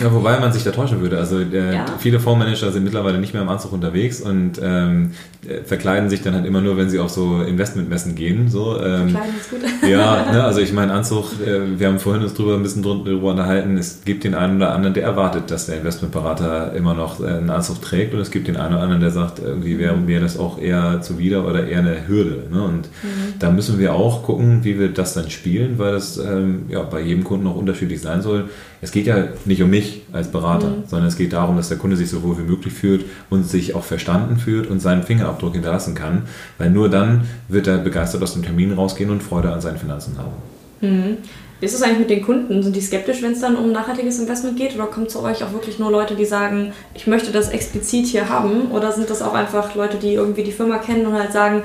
ja, 0.00 0.12
wobei 0.12 0.38
man 0.40 0.52
sich 0.52 0.64
da 0.64 0.70
täuschen 0.70 1.00
würde. 1.00 1.18
Also 1.18 1.38
äh, 1.40 1.74
ja. 1.74 1.86
viele 1.98 2.20
Fondsmanager 2.20 2.72
sind 2.72 2.84
mittlerweile 2.84 3.18
nicht 3.18 3.34
mehr 3.34 3.42
im 3.42 3.48
Anzug 3.48 3.72
unterwegs 3.72 4.20
und 4.20 4.60
ähm, 4.62 5.12
äh, 5.46 5.62
verkleiden 5.64 6.08
sich 6.08 6.22
dann 6.22 6.34
halt 6.34 6.46
immer 6.46 6.60
nur, 6.60 6.76
wenn 6.76 6.88
sie 6.88 6.98
auf 6.98 7.10
so 7.10 7.42
Investmentmessen 7.42 8.14
gehen. 8.14 8.48
So, 8.48 8.80
ähm, 8.80 9.10
verkleiden 9.10 9.34
ist 9.40 9.50
gut. 9.50 9.60
Ja, 9.88 10.26
ne, 10.32 10.44
also 10.44 10.60
ich 10.60 10.72
meine 10.72 10.92
Anzug, 10.92 11.32
äh, 11.44 11.78
wir 11.78 11.88
haben 11.88 11.98
vorhin 11.98 12.22
uns 12.22 12.34
drüber 12.34 12.54
ein 12.54 12.62
bisschen 12.62 12.82
drüber 12.82 13.30
unterhalten, 13.30 13.76
es 13.76 14.04
gibt 14.04 14.24
den 14.24 14.34
einen 14.34 14.56
oder 14.56 14.72
anderen, 14.72 14.94
der 14.94 15.02
erwartet, 15.02 15.50
dass 15.50 15.66
der 15.66 15.78
Investmentberater 15.78 16.74
immer 16.74 16.94
noch 16.94 17.20
äh, 17.20 17.26
einen 17.26 17.50
Anzug 17.50 17.82
trägt 17.82 18.14
und 18.14 18.20
es 18.20 18.30
gibt 18.30 18.48
den 18.48 18.56
einen 18.56 18.74
oder 18.74 18.82
anderen, 18.82 19.00
der 19.00 19.10
sagt, 19.10 19.40
irgendwie 19.40 19.78
wäre 19.78 19.96
mir 19.96 20.20
das 20.20 20.38
auch 20.38 20.58
eher 20.58 21.00
zuwider 21.02 21.46
oder 21.46 21.66
eher 21.66 21.80
eine 21.80 22.06
Hürde. 22.06 22.44
Ne? 22.50 22.62
Und 22.62 22.88
mhm. 23.02 23.34
da 23.38 23.50
müssen 23.50 23.78
wir 23.78 23.94
auch 23.94 24.22
gucken, 24.22 24.64
wie 24.64 24.78
wir 24.78 24.88
das 24.88 25.14
dann 25.14 25.28
spielen, 25.28 25.78
weil 25.78 25.92
das 25.92 26.18
ähm, 26.18 26.66
ja, 26.68 26.82
bei 26.82 27.00
jedem 27.00 27.24
Kunden 27.24 27.46
auch 27.46 27.56
unterschiedlich 27.56 28.00
sein 28.00 28.22
soll. 28.22 28.48
Es 28.80 28.90
geht 28.90 29.06
ja 29.06 29.28
nicht 29.44 29.62
um 29.62 29.70
mich 29.70 29.81
als 30.12 30.28
Berater, 30.28 30.68
mhm. 30.68 30.84
sondern 30.86 31.08
es 31.08 31.16
geht 31.16 31.32
darum, 31.32 31.56
dass 31.56 31.68
der 31.68 31.78
Kunde 31.78 31.96
sich 31.96 32.10
so 32.10 32.22
wohl 32.22 32.38
wie 32.38 32.42
möglich 32.42 32.72
fühlt 32.72 33.04
und 33.30 33.44
sich 33.44 33.74
auch 33.74 33.84
verstanden 33.84 34.36
fühlt 34.36 34.68
und 34.68 34.80
seinen 34.80 35.02
Fingerabdruck 35.02 35.54
hinterlassen 35.54 35.94
kann, 35.94 36.22
weil 36.58 36.70
nur 36.70 36.88
dann 36.88 37.22
wird 37.48 37.66
er 37.66 37.78
begeistert 37.78 38.22
aus 38.22 38.34
dem 38.34 38.42
Termin 38.42 38.72
rausgehen 38.72 39.10
und 39.10 39.22
Freude 39.22 39.52
an 39.52 39.60
seinen 39.60 39.78
Finanzen 39.78 40.16
haben. 40.18 40.32
Mhm. 40.80 41.18
Wie 41.62 41.66
ist 41.66 41.74
es 41.74 41.82
eigentlich 41.82 42.00
mit 42.00 42.10
den 42.10 42.22
Kunden? 42.22 42.60
Sind 42.60 42.74
die 42.74 42.80
skeptisch, 42.80 43.22
wenn 43.22 43.34
es 43.34 43.40
dann 43.40 43.54
um 43.54 43.70
nachhaltiges 43.70 44.18
Investment 44.18 44.56
geht? 44.56 44.74
Oder 44.74 44.86
kommen 44.86 45.08
zu 45.08 45.22
euch 45.22 45.44
auch 45.44 45.52
wirklich 45.52 45.78
nur 45.78 45.92
Leute, 45.92 46.16
die 46.16 46.24
sagen, 46.24 46.72
ich 46.92 47.06
möchte 47.06 47.30
das 47.30 47.50
explizit 47.50 48.06
hier 48.06 48.28
haben? 48.28 48.72
Oder 48.72 48.90
sind 48.90 49.08
das 49.08 49.22
auch 49.22 49.32
einfach 49.32 49.76
Leute, 49.76 49.96
die 49.96 50.14
irgendwie 50.14 50.42
die 50.42 50.50
Firma 50.50 50.78
kennen 50.78 51.06
und 51.06 51.12
halt 51.12 51.32
sagen, 51.32 51.62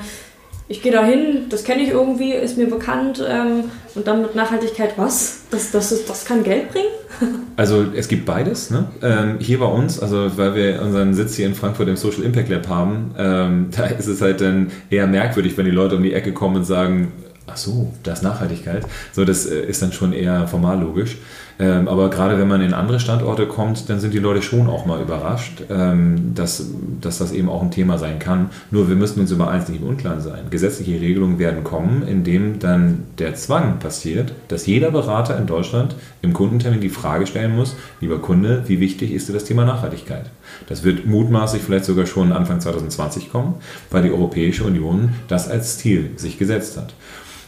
ich 0.68 0.82
gehe 0.82 0.92
da 0.92 1.02
hin, 1.02 1.46
das 1.48 1.64
kenne 1.64 1.82
ich 1.82 1.90
irgendwie, 1.90 2.32
ist 2.32 2.58
mir 2.58 2.68
bekannt 2.68 3.24
ähm, 3.26 3.64
und 3.94 4.06
dann 4.06 4.20
mit 4.20 4.34
Nachhaltigkeit 4.34 4.98
was? 4.98 5.40
Das, 5.50 5.70
das, 5.70 5.92
ist, 5.92 6.10
das 6.10 6.26
kann 6.26 6.42
Geld 6.44 6.70
bringen? 6.70 6.88
Also 7.56 7.86
es 7.96 8.06
gibt 8.06 8.24
beides. 8.24 8.70
Ne? 8.70 8.84
Ähm, 9.02 9.38
hier 9.40 9.58
bei 9.58 9.66
uns, 9.66 9.98
also 9.98 10.30
weil 10.36 10.54
wir 10.54 10.80
unseren 10.80 11.12
Sitz 11.14 11.34
hier 11.34 11.46
in 11.46 11.56
Frankfurt 11.56 11.88
im 11.88 11.96
Social 11.96 12.22
Impact 12.22 12.48
Lab 12.50 12.68
haben, 12.68 13.14
ähm, 13.18 13.70
da 13.76 13.86
ist 13.86 14.06
es 14.06 14.22
halt 14.22 14.40
dann 14.40 14.70
eher 14.90 15.08
merkwürdig, 15.08 15.58
wenn 15.58 15.64
die 15.64 15.72
Leute 15.72 15.96
um 15.96 16.02
die 16.04 16.12
Ecke 16.12 16.32
kommen 16.32 16.54
und 16.54 16.64
sagen, 16.64 17.10
ach 17.50 17.56
so, 17.56 17.92
das 18.02 18.18
ist 18.18 18.24
Nachhaltigkeit. 18.24 18.86
So, 19.12 19.24
das 19.24 19.46
äh, 19.46 19.60
ist 19.60 19.82
dann 19.82 19.92
schon 19.92 20.12
eher 20.12 20.46
formal 20.46 20.80
logisch. 20.80 21.16
Ähm, 21.60 21.88
aber 21.88 22.08
gerade 22.08 22.38
wenn 22.38 22.46
man 22.46 22.60
in 22.60 22.72
andere 22.72 23.00
Standorte 23.00 23.46
kommt, 23.46 23.90
dann 23.90 23.98
sind 23.98 24.14
die 24.14 24.20
Leute 24.20 24.42
schon 24.42 24.68
auch 24.68 24.86
mal 24.86 25.02
überrascht, 25.02 25.64
ähm, 25.70 26.32
dass, 26.34 26.64
dass 27.00 27.18
das 27.18 27.32
eben 27.32 27.48
auch 27.48 27.62
ein 27.62 27.72
Thema 27.72 27.98
sein 27.98 28.20
kann. 28.20 28.50
Nur 28.70 28.88
wir 28.88 28.94
müssen 28.94 29.20
uns 29.20 29.32
über 29.32 29.50
eins 29.50 29.68
nicht 29.68 29.82
im 29.82 29.88
Unklaren 29.88 30.20
sein. 30.20 30.50
Gesetzliche 30.50 31.00
Regelungen 31.00 31.40
werden 31.40 31.64
kommen, 31.64 32.06
indem 32.06 32.60
dann 32.60 33.04
der 33.18 33.34
Zwang 33.34 33.80
passiert, 33.80 34.32
dass 34.46 34.66
jeder 34.66 34.92
Berater 34.92 35.36
in 35.36 35.46
Deutschland 35.46 35.96
im 36.22 36.32
Kundentermin 36.32 36.80
die 36.80 36.88
Frage 36.88 37.26
stellen 37.26 37.56
muss, 37.56 37.74
lieber 38.00 38.20
Kunde, 38.20 38.62
wie 38.66 38.78
wichtig 38.78 39.12
ist 39.12 39.28
dir 39.28 39.32
das 39.32 39.44
Thema 39.44 39.64
Nachhaltigkeit? 39.64 40.30
Das 40.68 40.84
wird 40.84 41.06
mutmaßlich 41.06 41.62
vielleicht 41.62 41.86
sogar 41.86 42.06
schon 42.06 42.32
Anfang 42.32 42.60
2020 42.60 43.32
kommen, 43.32 43.56
weil 43.90 44.04
die 44.04 44.12
Europäische 44.12 44.62
Union 44.62 45.14
das 45.26 45.48
als 45.48 45.78
Ziel 45.78 46.10
sich 46.16 46.38
gesetzt 46.38 46.76
hat. 46.76 46.94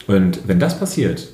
Und 0.06 0.40
wenn 0.46 0.58
das 0.58 0.78
passiert, 0.78 1.28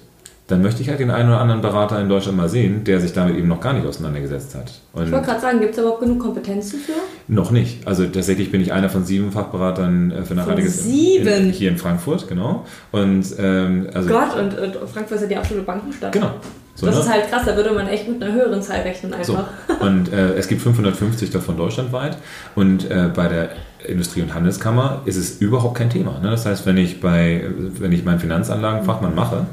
dann 0.48 0.62
möchte 0.62 0.80
ich 0.80 0.88
halt 0.88 1.00
den 1.00 1.10
einen 1.10 1.28
oder 1.28 1.40
anderen 1.40 1.60
Berater 1.60 2.00
in 2.00 2.08
Deutschland 2.08 2.36
mal 2.36 2.48
sehen, 2.48 2.84
der 2.84 3.00
sich 3.00 3.12
damit 3.12 3.36
eben 3.36 3.48
noch 3.48 3.60
gar 3.60 3.72
nicht 3.72 3.84
auseinandergesetzt 3.84 4.54
hat. 4.54 4.74
Und 4.92 5.06
ich 5.06 5.12
wollte 5.12 5.26
gerade 5.26 5.40
sagen, 5.40 5.60
gibt 5.60 5.72
es 5.72 5.78
überhaupt 5.78 6.00
genug 6.00 6.20
Kompetenzen 6.20 6.78
für? 6.78 6.92
Noch 7.26 7.50
nicht. 7.50 7.86
Also 7.86 8.04
tatsächlich 8.06 8.52
bin 8.52 8.60
ich 8.60 8.72
einer 8.72 8.88
von 8.88 9.04
sieben 9.04 9.32
Fachberatern 9.32 10.12
äh, 10.12 10.22
für 10.22 10.34
nachhaltiges 10.34 10.84
sieben? 10.84 11.26
In, 11.26 11.50
hier 11.50 11.70
in 11.70 11.78
Frankfurt, 11.78 12.28
genau. 12.28 12.64
Und 12.92 13.26
ähm, 13.38 13.88
also 13.92 14.08
Gott, 14.08 14.36
und, 14.36 14.56
und, 14.56 14.88
Frankfurt 14.88 15.16
ist 15.16 15.22
ja 15.22 15.28
die 15.28 15.36
absolute 15.36 15.66
Bankenstadt. 15.66 16.12
Genau. 16.12 16.30
So, 16.76 16.86
das 16.86 16.94
ne? 16.94 17.00
ist 17.00 17.10
halt 17.10 17.28
krass, 17.28 17.42
da 17.44 17.56
würde 17.56 17.72
man 17.72 17.88
echt 17.88 18.06
mit 18.06 18.22
einer 18.22 18.32
höheren 18.32 18.62
Zahl 18.62 18.82
rechnen 18.82 19.14
einfach. 19.14 19.48
So. 19.68 19.84
Und 19.84 20.12
äh, 20.12 20.34
es 20.34 20.46
gibt 20.46 20.62
550 20.62 21.30
davon 21.30 21.56
deutschlandweit 21.56 22.18
und 22.54 22.88
äh, 22.88 23.10
bei 23.12 23.26
der 23.26 23.48
Industrie- 23.88 24.22
und 24.22 24.34
Handelskammer 24.34 25.02
ist 25.04 25.16
es 25.16 25.40
überhaupt 25.40 25.76
kein 25.76 25.90
Thema. 25.90 26.18
Ne? 26.20 26.30
Das 26.30 26.46
heißt, 26.46 26.66
wenn 26.66 26.76
ich 26.76 27.00
bei, 27.00 27.44
wenn 27.78 27.92
ich 27.92 28.04
meinen 28.04 28.20
Finanzanlagenfachmann 28.20 29.14
mache, 29.14 29.46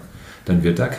dann 0.46 0.64
wird 0.64 0.80
da 0.80 0.90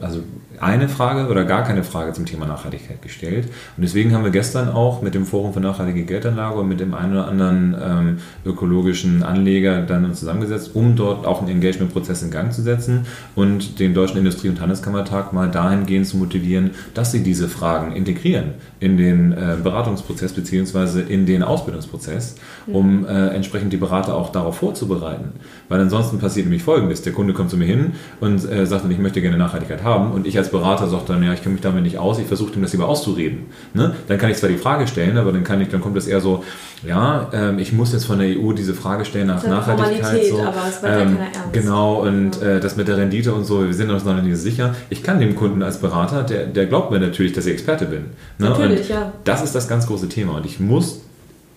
also 0.00 0.22
eine 0.60 0.88
Frage 0.88 1.28
oder 1.28 1.44
gar 1.44 1.64
keine 1.64 1.84
Frage 1.84 2.12
zum 2.12 2.26
Thema 2.26 2.46
Nachhaltigkeit 2.46 3.02
gestellt. 3.02 3.46
Und 3.76 3.82
deswegen 3.82 4.12
haben 4.12 4.24
wir 4.24 4.30
gestern 4.30 4.68
auch 4.68 5.02
mit 5.02 5.14
dem 5.14 5.26
Forum 5.26 5.52
für 5.52 5.60
nachhaltige 5.60 6.04
Geldanlage 6.04 6.58
und 6.58 6.68
mit 6.68 6.80
dem 6.80 6.94
einen 6.94 7.12
oder 7.12 7.28
anderen 7.28 7.76
ähm, 7.80 8.18
ökologischen 8.44 9.22
Anleger 9.22 9.82
dann 9.82 10.04
uns 10.04 10.20
zusammengesetzt, 10.20 10.70
um 10.74 10.96
dort 10.96 11.26
auch 11.26 11.40
einen 11.40 11.50
Engagement-Prozess 11.50 12.22
in 12.22 12.30
Gang 12.30 12.52
zu 12.52 12.62
setzen 12.62 13.06
und 13.34 13.78
den 13.78 13.94
Deutschen 13.94 14.18
Industrie- 14.18 14.48
und 14.48 14.60
Handelskammertag 14.60 15.32
mal 15.32 15.50
dahingehend 15.50 16.06
zu 16.06 16.16
motivieren, 16.16 16.70
dass 16.94 17.12
sie 17.12 17.22
diese 17.22 17.48
Fragen 17.48 17.92
integrieren 17.92 18.54
in 18.80 18.96
den 18.96 19.32
äh, 19.32 19.56
Beratungsprozess 19.62 20.32
bzw. 20.32 21.00
in 21.00 21.26
den 21.26 21.42
Ausbildungsprozess, 21.42 22.36
um 22.66 23.06
äh, 23.06 23.28
entsprechend 23.28 23.72
die 23.72 23.76
Berater 23.76 24.14
auch 24.14 24.30
darauf 24.30 24.56
vorzubereiten. 24.56 25.32
Weil 25.68 25.80
ansonsten 25.80 26.18
passiert 26.18 26.46
nämlich 26.46 26.62
Folgendes. 26.62 27.02
Der 27.02 27.12
Kunde 27.12 27.32
kommt 27.32 27.50
zu 27.50 27.56
mir 27.56 27.66
hin 27.66 27.92
und 28.20 28.44
äh, 28.50 28.66
sagt, 28.66 28.90
ich 28.90 28.98
möchte 28.98 29.20
gerne 29.20 29.38
Nachhaltigkeit 29.38 29.82
haben 29.82 30.12
und 30.12 30.26
ich 30.26 30.36
als 30.38 30.45
Berater 30.50 30.88
sage 30.88 31.04
dann, 31.06 31.22
ja, 31.22 31.32
ich 31.32 31.42
kenne 31.42 31.54
mich 31.54 31.62
damit 31.62 31.82
nicht 31.82 31.98
aus, 31.98 32.18
ich 32.18 32.26
versuche 32.26 32.54
ihm 32.54 32.62
das 32.62 32.72
lieber 32.72 32.88
auszureden. 32.88 33.46
Ne? 33.74 33.94
Dann 34.08 34.18
kann 34.18 34.30
ich 34.30 34.36
zwar 34.36 34.48
die 34.48 34.58
Frage 34.58 34.86
stellen, 34.86 35.18
aber 35.18 35.32
dann, 35.32 35.44
kann 35.44 35.60
ich, 35.60 35.68
dann 35.68 35.80
kommt 35.80 35.96
es 35.96 36.06
eher 36.06 36.20
so, 36.20 36.44
ja, 36.86 37.28
ähm, 37.32 37.58
ich 37.58 37.72
muss 37.72 37.92
jetzt 37.92 38.04
von 38.04 38.18
der 38.18 38.28
EU 38.38 38.52
diese 38.52 38.74
Frage 38.74 39.04
stellen 39.04 39.28
nach 39.28 39.46
Nachhaltigkeit. 39.46 40.26
So, 40.26 40.42
aber 40.42 40.64
es 40.68 40.82
wird 40.82 40.92
ähm, 40.92 41.16
ja 41.16 41.24
ernst. 41.24 41.52
Genau, 41.52 42.02
und 42.02 42.42
äh, 42.42 42.60
das 42.60 42.76
mit 42.76 42.88
der 42.88 42.96
Rendite 42.96 43.32
und 43.34 43.44
so, 43.44 43.64
wir 43.64 43.74
sind 43.74 43.90
uns 43.90 44.04
noch 44.04 44.20
nicht 44.20 44.36
sicher. 44.36 44.74
Ich 44.90 45.02
kann 45.02 45.20
dem 45.20 45.36
Kunden 45.36 45.62
als 45.62 45.78
Berater, 45.78 46.22
der, 46.22 46.46
der 46.46 46.66
glaubt 46.66 46.90
mir 46.90 47.00
natürlich, 47.00 47.32
dass 47.32 47.46
ich 47.46 47.52
Experte 47.52 47.86
bin. 47.86 48.04
Ne? 48.38 48.50
Natürlich, 48.50 48.80
und 48.80 48.88
ja. 48.88 49.12
Das 49.24 49.42
ist 49.42 49.54
das 49.54 49.68
ganz 49.68 49.86
große 49.86 50.08
Thema 50.08 50.36
und 50.36 50.46
ich 50.46 50.60
muss 50.60 51.00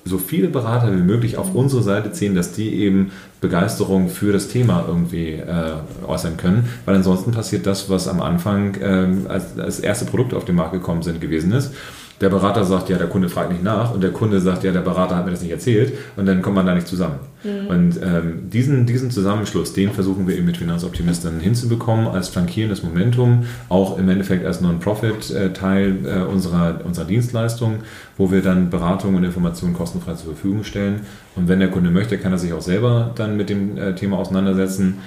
so 0.09 0.17
viele 0.17 0.49
Berater 0.49 0.91
wie 0.91 1.01
möglich 1.01 1.37
auf 1.37 1.55
unsere 1.55 1.81
Seite 1.81 2.11
ziehen, 2.11 2.35
dass 2.35 2.51
die 2.51 2.73
eben 2.75 3.11
Begeisterung 3.41 4.09
für 4.09 4.33
das 4.33 4.49
Thema 4.49 4.83
irgendwie 4.87 5.33
äh, 5.33 5.73
äußern 6.05 6.37
können, 6.37 6.69
weil 6.85 6.95
ansonsten 6.95 7.31
passiert 7.31 7.65
das, 7.65 7.89
was 7.89 8.07
am 8.07 8.21
Anfang 8.21 8.75
ähm, 8.81 9.25
als, 9.29 9.57
als 9.57 9.79
erste 9.79 10.05
Produkte 10.05 10.35
auf 10.35 10.45
den 10.45 10.55
Markt 10.55 10.73
gekommen 10.73 11.03
sind 11.03 11.21
gewesen 11.21 11.51
ist. 11.53 11.73
Der 12.21 12.29
Berater 12.29 12.65
sagt, 12.65 12.89
ja, 12.89 12.97
der 12.97 13.07
Kunde 13.07 13.29
fragt 13.29 13.51
nicht 13.51 13.63
nach 13.63 13.93
und 13.93 14.01
der 14.01 14.11
Kunde 14.11 14.41
sagt, 14.41 14.63
ja, 14.63 14.71
der 14.71 14.81
Berater 14.81 15.15
hat 15.15 15.25
mir 15.25 15.31
das 15.31 15.41
nicht 15.41 15.51
erzählt 15.51 15.93
und 16.17 16.25
dann 16.25 16.41
kommt 16.41 16.55
man 16.55 16.65
da 16.65 16.75
nicht 16.75 16.87
zusammen. 16.87 17.19
Mhm. 17.43 17.67
Und 17.67 17.99
ähm, 18.03 18.49
diesen, 18.49 18.85
diesen 18.85 19.11
Zusammenschluss, 19.11 19.73
den 19.73 19.91
versuchen 19.91 20.27
wir 20.27 20.35
eben 20.35 20.45
mit 20.45 20.57
Finanzoptimisten 20.57 21.39
hinzubekommen 21.39 22.07
als 22.07 22.27
flankierendes 22.27 22.83
Momentum, 22.83 23.45
auch 23.69 23.97
im 23.97 24.09
Endeffekt 24.09 24.45
als 24.45 24.59
Non-Profit-Teil 24.59 25.97
äh, 26.05 26.21
unserer, 26.23 26.81
unserer 26.83 27.05
Dienstleistung, 27.05 27.77
wo 28.17 28.31
wir 28.31 28.41
dann 28.41 28.69
Beratung 28.69 29.15
und 29.15 29.23
Informationen 29.23 29.73
kostenfrei 29.73 30.15
zur 30.15 30.33
Verfügung 30.33 30.63
stellen. 30.65 31.01
Und 31.35 31.47
wenn 31.47 31.59
der 31.59 31.69
Kunde 31.69 31.89
möchte, 31.89 32.17
kann 32.17 32.33
er 32.33 32.37
sich 32.37 32.51
auch 32.51 32.61
selber 32.61 33.11
dann 33.15 33.37
mit 33.37 33.49
dem 33.49 33.77
äh, 33.77 33.95
Thema 33.95 34.17
auseinandersetzen 34.17 34.97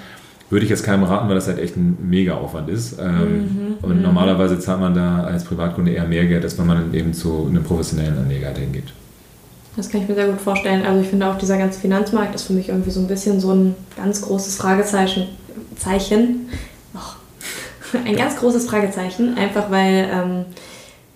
würde 0.53 0.63
ich 0.63 0.69
jetzt 0.69 0.83
keinem 0.83 1.03
raten, 1.03 1.27
weil 1.27 1.35
das 1.35 1.47
halt 1.47 1.59
echt 1.59 1.75
ein 1.75 1.97
Mega-Aufwand 2.09 2.69
ist. 2.69 2.97
Ähm, 2.99 3.07
mhm, 3.09 3.75
und 3.81 3.97
mhm. 3.97 4.01
normalerweise 4.03 4.59
zahlt 4.59 4.79
man 4.79 4.93
da 4.93 5.23
als 5.23 5.43
Privatkunde 5.43 5.91
eher 5.91 6.05
mehr 6.05 6.25
Geld, 6.25 6.43
als 6.43 6.57
wenn 6.57 6.67
man 6.67 6.77
dann 6.77 6.93
eben 6.93 7.13
zu 7.13 7.47
einem 7.49 7.63
professionellen 7.63 8.17
Anleger 8.17 8.47
halt 8.47 8.59
hingeht. 8.59 8.93
Das 9.75 9.89
kann 9.89 10.01
ich 10.01 10.07
mir 10.07 10.15
sehr 10.15 10.27
gut 10.27 10.39
vorstellen. 10.39 10.85
Also 10.85 11.01
ich 11.01 11.07
finde 11.07 11.27
auch 11.27 11.37
dieser 11.37 11.57
ganze 11.57 11.79
Finanzmarkt 11.79 12.35
ist 12.35 12.43
für 12.43 12.53
mich 12.53 12.69
irgendwie 12.69 12.91
so 12.91 12.99
ein 12.99 13.07
bisschen 13.07 13.39
so 13.39 13.51
ein 13.51 13.75
ganz 13.97 14.21
großes 14.21 14.55
Fragezeichen. 14.55 15.27
Zeichen. 15.77 16.47
Oh. 16.93 17.97
Ein 18.05 18.15
ganz 18.15 18.37
großes 18.37 18.65
Fragezeichen, 18.65 19.37
einfach 19.37 19.69
weil 19.69 20.09
ähm, 20.11 20.45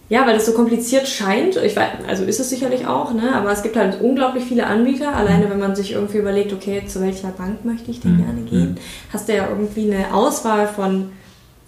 ja, 0.10 0.26
weil 0.26 0.38
es 0.38 0.46
so 0.46 0.54
kompliziert 0.54 1.08
scheint. 1.08 1.58
Ich 1.58 1.76
weiß, 1.76 1.90
also 2.08 2.24
ist 2.24 2.40
es 2.40 2.50
sicherlich 2.50 2.88
auch, 2.88 3.14
ne? 3.14 3.36
aber 3.36 3.52
es 3.52 3.62
gibt 3.62 3.76
halt 3.76 4.00
unglaublich 4.02 4.46
viele 4.46 4.66
Anbieter. 4.66 5.16
Alleine 5.16 5.50
wenn 5.50 5.60
man 5.60 5.76
sich 5.76 5.92
irgendwie 5.92 6.18
überlegt, 6.18 6.54
okay, 6.54 6.84
zu 6.88 7.02
welcher 7.02 7.30
Bank 7.30 7.66
möchte 7.66 7.92
ich 7.92 8.00
denn 8.00 8.14
mhm. 8.14 8.26
gerne 8.26 8.42
gehen, 8.42 8.72
mhm. 8.72 8.78
hast 9.12 9.28
du 9.28 9.36
ja 9.36 9.48
irgendwie 9.50 9.92
eine 9.92 10.14
Auswahl 10.14 10.68
von 10.68 11.10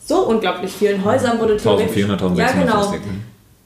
so 0.05 0.25
unglaublich 0.27 0.71
vielen 0.71 1.03
Häusern, 1.03 1.39
wo 1.39 1.45
du 1.45 1.53
1400, 1.53 2.21
1600 2.21 2.37
ja, 2.37 2.51
genau. 2.65 2.93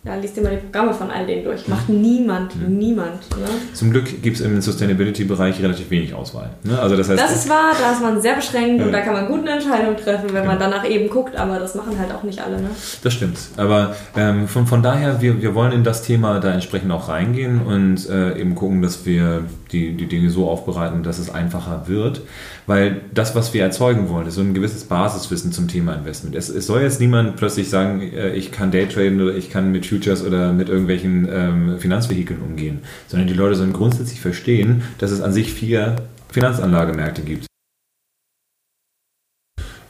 Ja, 0.06 0.16
liest 0.16 0.36
dir 0.36 0.42
mal 0.42 0.50
die 0.50 0.58
Programme 0.58 0.94
von 0.94 1.10
all 1.10 1.26
denen 1.26 1.46
durch. 1.46 1.66
Macht 1.70 1.88
niemand, 1.88 2.58
mhm. 2.58 2.78
niemand. 2.78 3.22
Ne? 3.38 3.48
Zum 3.74 3.90
Glück 3.90 4.22
gibt 4.22 4.36
es 4.36 4.42
im 4.42 4.60
Sustainability-Bereich 4.60 5.62
relativ 5.62 5.90
wenig 5.92 6.14
Auswahl. 6.14 6.50
Ne? 6.64 6.78
Also 6.78 6.98
das, 6.98 7.08
heißt, 7.08 7.22
das 7.22 7.36
ist 7.38 7.50
wahr, 7.50 7.72
da 7.80 7.94
ist 7.94 8.02
man 8.02 8.22
sehr 8.22 8.36
beschränkt 8.36 8.82
ja. 8.82 8.86
und 8.86 8.92
da 8.92 9.00
kann 9.00 9.14
man 9.14 9.28
gut 9.28 9.40
eine 9.40 9.52
Entscheidung 9.52 9.96
treffen, 9.96 10.26
wenn 10.34 10.44
genau. 10.44 10.48
man 10.48 10.60
danach 10.60 10.86
eben 10.90 11.10
guckt, 11.10 11.38
aber 11.38 11.58
das 11.58 11.76
machen 11.76 11.98
halt 11.98 12.12
auch 12.14 12.24
nicht 12.24 12.42
alle. 12.42 12.58
Ne? 12.58 12.70
Das 13.02 13.14
stimmt. 13.14 13.38
Aber 13.56 13.96
ähm, 14.18 14.50
von, 14.50 14.68
von 14.68 14.84
daher, 14.84 15.22
wir, 15.22 15.42
wir 15.42 15.56
wollen 15.56 15.72
in 15.72 15.86
das 15.86 16.02
Thema 16.02 16.42
da 16.42 16.52
entsprechend 16.52 16.92
auch 16.92 17.08
reingehen 17.08 17.62
und 17.62 18.10
äh, 18.10 18.38
eben 18.38 18.56
gucken, 18.56 18.82
dass 18.82 19.06
wir 19.06 19.46
die, 19.74 19.94
die 19.94 20.06
Dinge 20.06 20.30
so 20.30 20.50
aufbereiten, 20.50 21.04
dass 21.04 21.20
es 21.20 21.30
einfacher 21.30 21.88
wird. 21.88 22.22
Weil 22.68 23.02
das, 23.14 23.36
was 23.36 23.54
wir 23.54 23.64
erzeugen 23.64 24.10
wollen, 24.10 24.28
ist 24.28 24.36
so 24.36 24.42
ein 24.42 24.54
gewisses 24.54 24.86
Basiswissen 24.86 25.52
zum 25.52 25.68
Thema 25.68 25.94
Investment. 25.94 26.36
Es, 26.36 26.50
es 26.50 26.68
soll 26.68 26.82
jetzt 26.82 27.02
niemand 27.02 27.36
plötzlich 27.36 27.70
sagen, 27.70 28.02
äh, 28.02 28.34
ich 28.34 28.52
kann 28.52 28.72
Daytraden 28.72 29.20
oder 29.22 29.36
ich 29.36 29.50
kann 29.50 29.72
mit 29.72 29.86
Futures 29.86 30.24
oder 30.24 30.54
mit 30.54 30.70
irgendwelchen 30.70 31.28
ähm, 31.30 31.80
Finanzvehikeln 31.80 32.42
umgehen, 32.42 32.80
sondern 33.08 33.28
die 33.28 33.34
Leute 33.34 33.56
sollen 33.56 33.74
grundsätzlich 33.74 34.22
verstehen, 34.22 34.84
dass 35.00 35.12
es 35.12 35.22
an 35.22 35.34
sich 35.34 35.52
vier 35.52 35.98
Finanzanlagemärkte 36.30 37.24
gibt. 37.24 37.46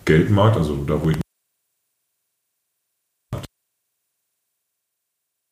Geldmarkt, 0.06 0.58
also 0.58 0.76
da 0.86 1.02
wo 1.02 1.10
ich 1.10 1.23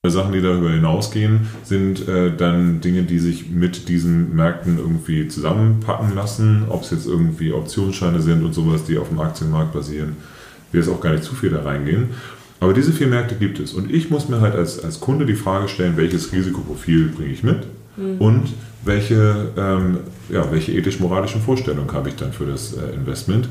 Sachen, 0.09 0.33
die 0.33 0.41
darüber 0.41 0.71
hinausgehen, 0.71 1.41
sind 1.63 2.07
äh, 2.07 2.35
dann 2.35 2.81
Dinge, 2.81 3.03
die 3.03 3.19
sich 3.19 3.51
mit 3.51 3.87
diesen 3.87 4.35
Märkten 4.35 4.79
irgendwie 4.79 5.27
zusammenpacken 5.27 6.15
lassen. 6.15 6.63
Ob 6.69 6.81
es 6.81 6.89
jetzt 6.89 7.05
irgendwie 7.05 7.53
Optionsscheine 7.53 8.19
sind 8.19 8.43
und 8.43 8.53
sowas, 8.53 8.83
die 8.83 8.97
auf 8.97 9.09
dem 9.09 9.19
Aktienmarkt 9.19 9.73
basieren, 9.73 10.15
will 10.71 10.81
jetzt 10.81 10.89
auch 10.89 11.01
gar 11.01 11.11
nicht 11.11 11.23
zu 11.23 11.35
viel 11.35 11.51
da 11.51 11.61
reingehen. 11.61 12.09
Aber 12.59 12.73
diese 12.73 12.93
vier 12.93 13.05
Märkte 13.05 13.35
gibt 13.35 13.59
es. 13.59 13.73
Und 13.73 13.93
ich 13.93 14.09
muss 14.09 14.27
mir 14.27 14.41
halt 14.41 14.55
als, 14.55 14.83
als 14.83 14.99
Kunde 14.99 15.27
die 15.27 15.35
Frage 15.35 15.67
stellen, 15.67 15.97
welches 15.97 16.31
Risikoprofil 16.31 17.09
bringe 17.09 17.31
ich 17.31 17.43
mit 17.43 17.67
mhm. 17.95 18.17
und 18.17 18.53
welche, 18.83 19.51
ähm, 19.55 19.97
ja, 20.29 20.51
welche 20.51 20.71
ethisch-moralischen 20.71 21.41
Vorstellungen 21.41 21.91
habe 21.93 22.09
ich 22.09 22.15
dann 22.15 22.33
für 22.33 22.47
das 22.47 22.73
äh, 22.73 22.95
Investment. 22.95 23.49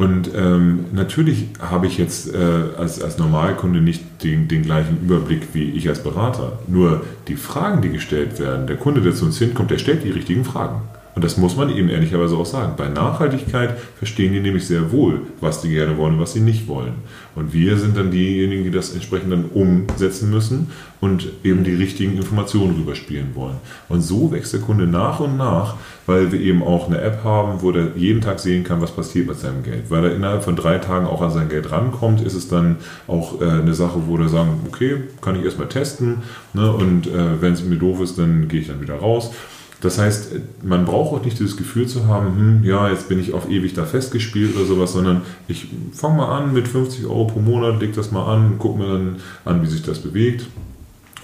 Und 0.00 0.30
ähm, 0.34 0.86
natürlich 0.94 1.48
habe 1.60 1.86
ich 1.86 1.98
jetzt 1.98 2.34
äh, 2.34 2.38
als, 2.78 3.02
als 3.02 3.18
Normalkunde 3.18 3.82
nicht 3.82 4.02
den, 4.24 4.48
den 4.48 4.62
gleichen 4.62 4.98
Überblick 5.02 5.48
wie 5.52 5.72
ich 5.72 5.90
als 5.90 6.02
Berater. 6.02 6.58
Nur 6.68 7.04
die 7.28 7.36
Fragen, 7.36 7.82
die 7.82 7.90
gestellt 7.90 8.38
werden, 8.40 8.66
der 8.66 8.76
Kunde, 8.76 9.02
der 9.02 9.14
zu 9.14 9.26
uns 9.26 9.36
hinkommt, 9.36 9.70
der 9.70 9.76
stellt 9.76 10.02
die 10.02 10.10
richtigen 10.10 10.46
Fragen. 10.46 10.80
Und 11.14 11.24
das 11.24 11.36
muss 11.36 11.56
man 11.56 11.74
eben 11.74 11.88
ehrlicherweise 11.88 12.36
auch 12.36 12.46
sagen. 12.46 12.74
Bei 12.76 12.88
Nachhaltigkeit 12.88 13.76
verstehen 13.98 14.32
die 14.32 14.40
nämlich 14.40 14.66
sehr 14.66 14.92
wohl, 14.92 15.22
was 15.40 15.60
die 15.60 15.70
gerne 15.70 15.96
wollen 15.98 16.14
und 16.14 16.20
was 16.20 16.32
sie 16.32 16.40
nicht 16.40 16.68
wollen. 16.68 16.94
Und 17.34 17.52
wir 17.52 17.76
sind 17.78 17.96
dann 17.96 18.10
diejenigen, 18.10 18.64
die 18.64 18.70
das 18.70 18.92
entsprechend 18.92 19.32
dann 19.32 19.46
umsetzen 19.46 20.30
müssen 20.30 20.70
und 21.00 21.28
eben 21.42 21.64
die 21.64 21.74
richtigen 21.74 22.16
Informationen 22.16 22.76
rüberspielen 22.76 23.34
wollen. 23.34 23.56
Und 23.88 24.02
so 24.02 24.30
wächst 24.30 24.52
der 24.52 24.60
Kunde 24.60 24.86
nach 24.86 25.20
und 25.20 25.36
nach, 25.36 25.76
weil 26.06 26.30
wir 26.32 26.40
eben 26.40 26.62
auch 26.62 26.86
eine 26.86 27.00
App 27.00 27.24
haben, 27.24 27.62
wo 27.62 27.72
der 27.72 27.88
jeden 27.96 28.20
Tag 28.20 28.38
sehen 28.38 28.64
kann, 28.64 28.80
was 28.80 28.90
passiert 28.92 29.26
mit 29.26 29.38
seinem 29.38 29.62
Geld. 29.62 29.90
Weil 29.90 30.04
er 30.04 30.14
innerhalb 30.14 30.44
von 30.44 30.56
drei 30.56 30.78
Tagen 30.78 31.06
auch 31.06 31.22
an 31.22 31.30
sein 31.30 31.48
Geld 31.48 31.70
rankommt, 31.70 32.20
ist 32.20 32.34
es 32.34 32.48
dann 32.48 32.76
auch 33.06 33.40
äh, 33.40 33.44
eine 33.44 33.74
Sache, 33.74 34.02
wo 34.06 34.18
wir 34.18 34.28
sagen, 34.28 34.60
okay, 34.66 34.96
kann 35.20 35.36
ich 35.36 35.44
erstmal 35.44 35.68
testen 35.68 36.18
ne? 36.52 36.70
und 36.72 37.06
äh, 37.06 37.40
wenn 37.40 37.54
es 37.54 37.64
mir 37.64 37.76
doof 37.76 38.00
ist, 38.00 38.18
dann 38.18 38.48
gehe 38.48 38.60
ich 38.60 38.68
dann 38.68 38.80
wieder 38.80 38.96
raus. 38.96 39.32
Das 39.80 39.98
heißt, 39.98 40.32
man 40.62 40.84
braucht 40.84 41.14
auch 41.14 41.24
nicht 41.24 41.38
dieses 41.38 41.56
Gefühl 41.56 41.86
zu 41.86 42.06
haben, 42.06 42.36
hm, 42.36 42.64
ja, 42.64 42.90
jetzt 42.90 43.08
bin 43.08 43.18
ich 43.18 43.32
auf 43.32 43.48
ewig 43.48 43.72
da 43.72 43.84
festgespielt 43.84 44.54
oder 44.54 44.66
sowas, 44.66 44.92
sondern 44.92 45.22
ich 45.48 45.68
fange 45.92 46.18
mal 46.18 46.36
an 46.36 46.52
mit 46.52 46.68
50 46.68 47.06
Euro 47.06 47.26
pro 47.26 47.40
Monat, 47.40 47.80
leg 47.80 47.94
das 47.94 48.10
mal 48.10 48.26
an, 48.32 48.56
guck 48.58 48.78
mir 48.78 48.86
dann 48.86 49.16
an, 49.44 49.62
wie 49.62 49.66
sich 49.66 49.82
das 49.82 50.00
bewegt. 50.00 50.46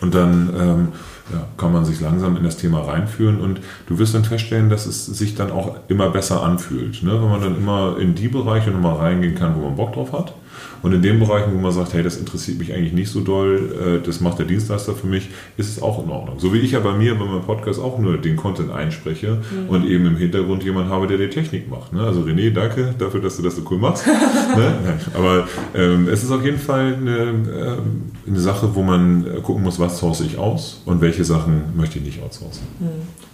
Und 0.00 0.14
dann 0.14 0.50
ähm, 0.58 0.88
ja, 1.32 1.46
kann 1.56 1.72
man 1.72 1.84
sich 1.84 2.00
langsam 2.00 2.36
in 2.36 2.44
das 2.44 2.56
Thema 2.56 2.80
reinführen 2.80 3.40
und 3.40 3.60
du 3.86 3.98
wirst 3.98 4.14
dann 4.14 4.24
feststellen, 4.24 4.68
dass 4.68 4.86
es 4.86 5.06
sich 5.06 5.34
dann 5.34 5.50
auch 5.50 5.76
immer 5.88 6.10
besser 6.10 6.42
anfühlt. 6.42 7.02
Ne? 7.02 7.12
Wenn 7.12 7.30
man 7.30 7.40
dann 7.40 7.56
immer 7.56 7.96
in 7.98 8.14
die 8.14 8.28
Bereiche 8.28 8.70
nochmal 8.70 8.96
reingehen 8.96 9.34
kann, 9.34 9.54
wo 9.56 9.62
man 9.62 9.76
Bock 9.76 9.94
drauf 9.94 10.12
hat 10.12 10.34
und 10.82 10.92
in 10.92 11.02
den 11.02 11.18
Bereichen, 11.18 11.52
wo 11.54 11.58
man 11.58 11.72
sagt, 11.72 11.94
hey, 11.94 12.02
das 12.02 12.16
interessiert 12.16 12.58
mich 12.58 12.72
eigentlich 12.72 12.92
nicht 12.92 13.10
so 13.10 13.20
doll, 13.20 14.00
äh, 14.00 14.06
das 14.06 14.20
macht 14.20 14.38
der 14.38 14.46
Dienstleister 14.46 14.94
für 14.94 15.06
mich, 15.06 15.28
ist 15.56 15.68
es 15.68 15.82
auch 15.82 16.02
in 16.02 16.10
Ordnung. 16.10 16.38
So 16.38 16.52
wie 16.52 16.58
ich 16.58 16.72
ja 16.72 16.80
bei 16.80 16.92
mir 16.92 17.14
bei 17.18 17.24
meinem 17.24 17.42
Podcast 17.42 17.80
auch 17.80 17.98
nur 17.98 18.18
den 18.18 18.36
Content 18.36 18.70
einspreche 18.70 19.38
mhm. 19.38 19.68
und 19.68 19.86
eben 19.86 20.06
im 20.06 20.16
Hintergrund 20.16 20.64
jemand 20.64 20.88
habe, 20.88 21.06
der 21.06 21.18
die 21.18 21.28
Technik 21.28 21.70
macht. 21.70 21.92
Ne? 21.92 22.00
Also 22.02 22.22
René, 22.22 22.50
danke 22.50 22.94
dafür, 22.98 23.20
dass 23.20 23.36
du 23.36 23.42
das 23.42 23.56
so 23.56 23.62
cool 23.70 23.78
machst. 23.78 24.06
ne? 24.56 24.74
Aber 25.14 25.48
ähm, 25.74 26.08
es 26.08 26.22
ist 26.22 26.30
auf 26.30 26.44
jeden 26.44 26.58
Fall 26.58 26.94
eine, 26.94 27.16
ähm, 27.16 28.12
eine 28.26 28.40
Sache, 28.40 28.74
wo 28.74 28.82
man 28.82 29.42
gucken 29.42 29.62
muss, 29.62 29.78
was 29.78 29.98
source 29.98 30.20
ich 30.20 30.38
aus 30.38 30.82
und 30.84 31.00
welche 31.00 31.24
Sachen 31.24 31.76
möchte 31.76 31.98
ich 31.98 32.04
nicht 32.04 32.22
outsourcen. 32.22 32.62
Mhm. 32.80 32.86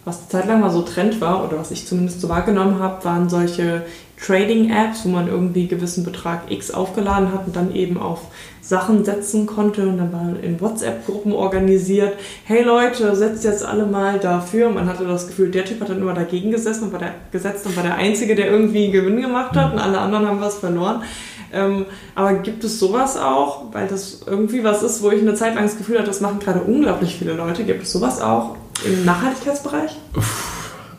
Was 0.05 0.18
eine 0.18 0.28
Zeit 0.28 0.46
lang 0.48 0.61
mal 0.61 0.70
so 0.70 0.83
Trend 0.83 1.20
war, 1.20 1.44
oder 1.46 1.59
was 1.59 1.70
ich 1.70 1.87
zumindest 1.87 2.20
so 2.20 2.28
wahrgenommen 2.28 2.81
habe, 2.81 3.05
waren 3.05 3.28
solche 3.28 3.85
Trading-Apps, 4.24 5.04
wo 5.04 5.08
man 5.08 5.28
irgendwie 5.28 5.61
einen 5.61 5.68
gewissen 5.68 6.04
Betrag 6.04 6.50
X 6.50 6.70
aufgeladen 6.70 7.32
hat 7.32 7.46
und 7.46 7.56
dann 7.56 7.74
eben 7.74 7.98
auf 7.98 8.20
Sachen 8.61 9.04
setzen 9.04 9.46
konnte 9.46 9.82
und 9.82 9.98
dann 9.98 10.12
war 10.12 10.35
in 10.40 10.61
WhatsApp-Gruppen 10.61 11.32
organisiert, 11.32 12.14
hey 12.44 12.62
Leute, 12.62 13.14
setzt 13.16 13.42
jetzt 13.44 13.64
alle 13.64 13.87
mal 13.87 14.20
dafür. 14.20 14.70
Man 14.70 14.88
hatte 14.88 15.04
das 15.04 15.26
Gefühl, 15.26 15.50
der 15.50 15.64
Typ 15.64 15.80
hat 15.80 15.90
dann 15.90 16.00
immer 16.00 16.14
dagegen 16.14 16.52
gesessen 16.52 16.85
und 16.85 16.92
war 16.92 17.00
der, 17.00 17.14
gesetzt 17.32 17.66
und 17.66 17.76
war 17.76 17.82
der 17.82 17.96
Einzige, 17.96 18.37
der 18.37 18.46
irgendwie 18.46 18.92
Gewinn 18.92 19.20
gemacht 19.20 19.56
hat 19.56 19.72
und 19.72 19.80
alle 19.80 19.98
anderen 19.98 20.26
haben 20.26 20.40
was 20.40 20.58
verloren. 20.58 21.02
Ähm, 21.52 21.87
aber 22.14 22.35
gibt 22.35 22.62
es 22.64 22.78
sowas 22.78 23.18
auch, 23.18 23.74
weil 23.74 23.88
das 23.88 24.20
irgendwie 24.26 24.64
was 24.64 24.82
ist, 24.82 25.02
wo 25.02 25.11
ich 25.11 25.20
eine 25.20 25.35
Zeit 25.35 25.54
lang 25.54 25.64
das 25.64 25.76
Gefühl 25.76 25.98
hatte, 25.98 26.06
das 26.06 26.20
machen 26.20 26.38
gerade 26.38 26.61
unglaublich 26.61 27.16
viele 27.16 27.35
Leute. 27.35 27.64
Gibt 27.64 27.82
es 27.82 27.92
sowas 27.92 28.22
auch 28.22 28.56
im 28.87 29.04
Nachhaltigkeitsbereich? 29.04 29.96
Uff. 30.16 30.52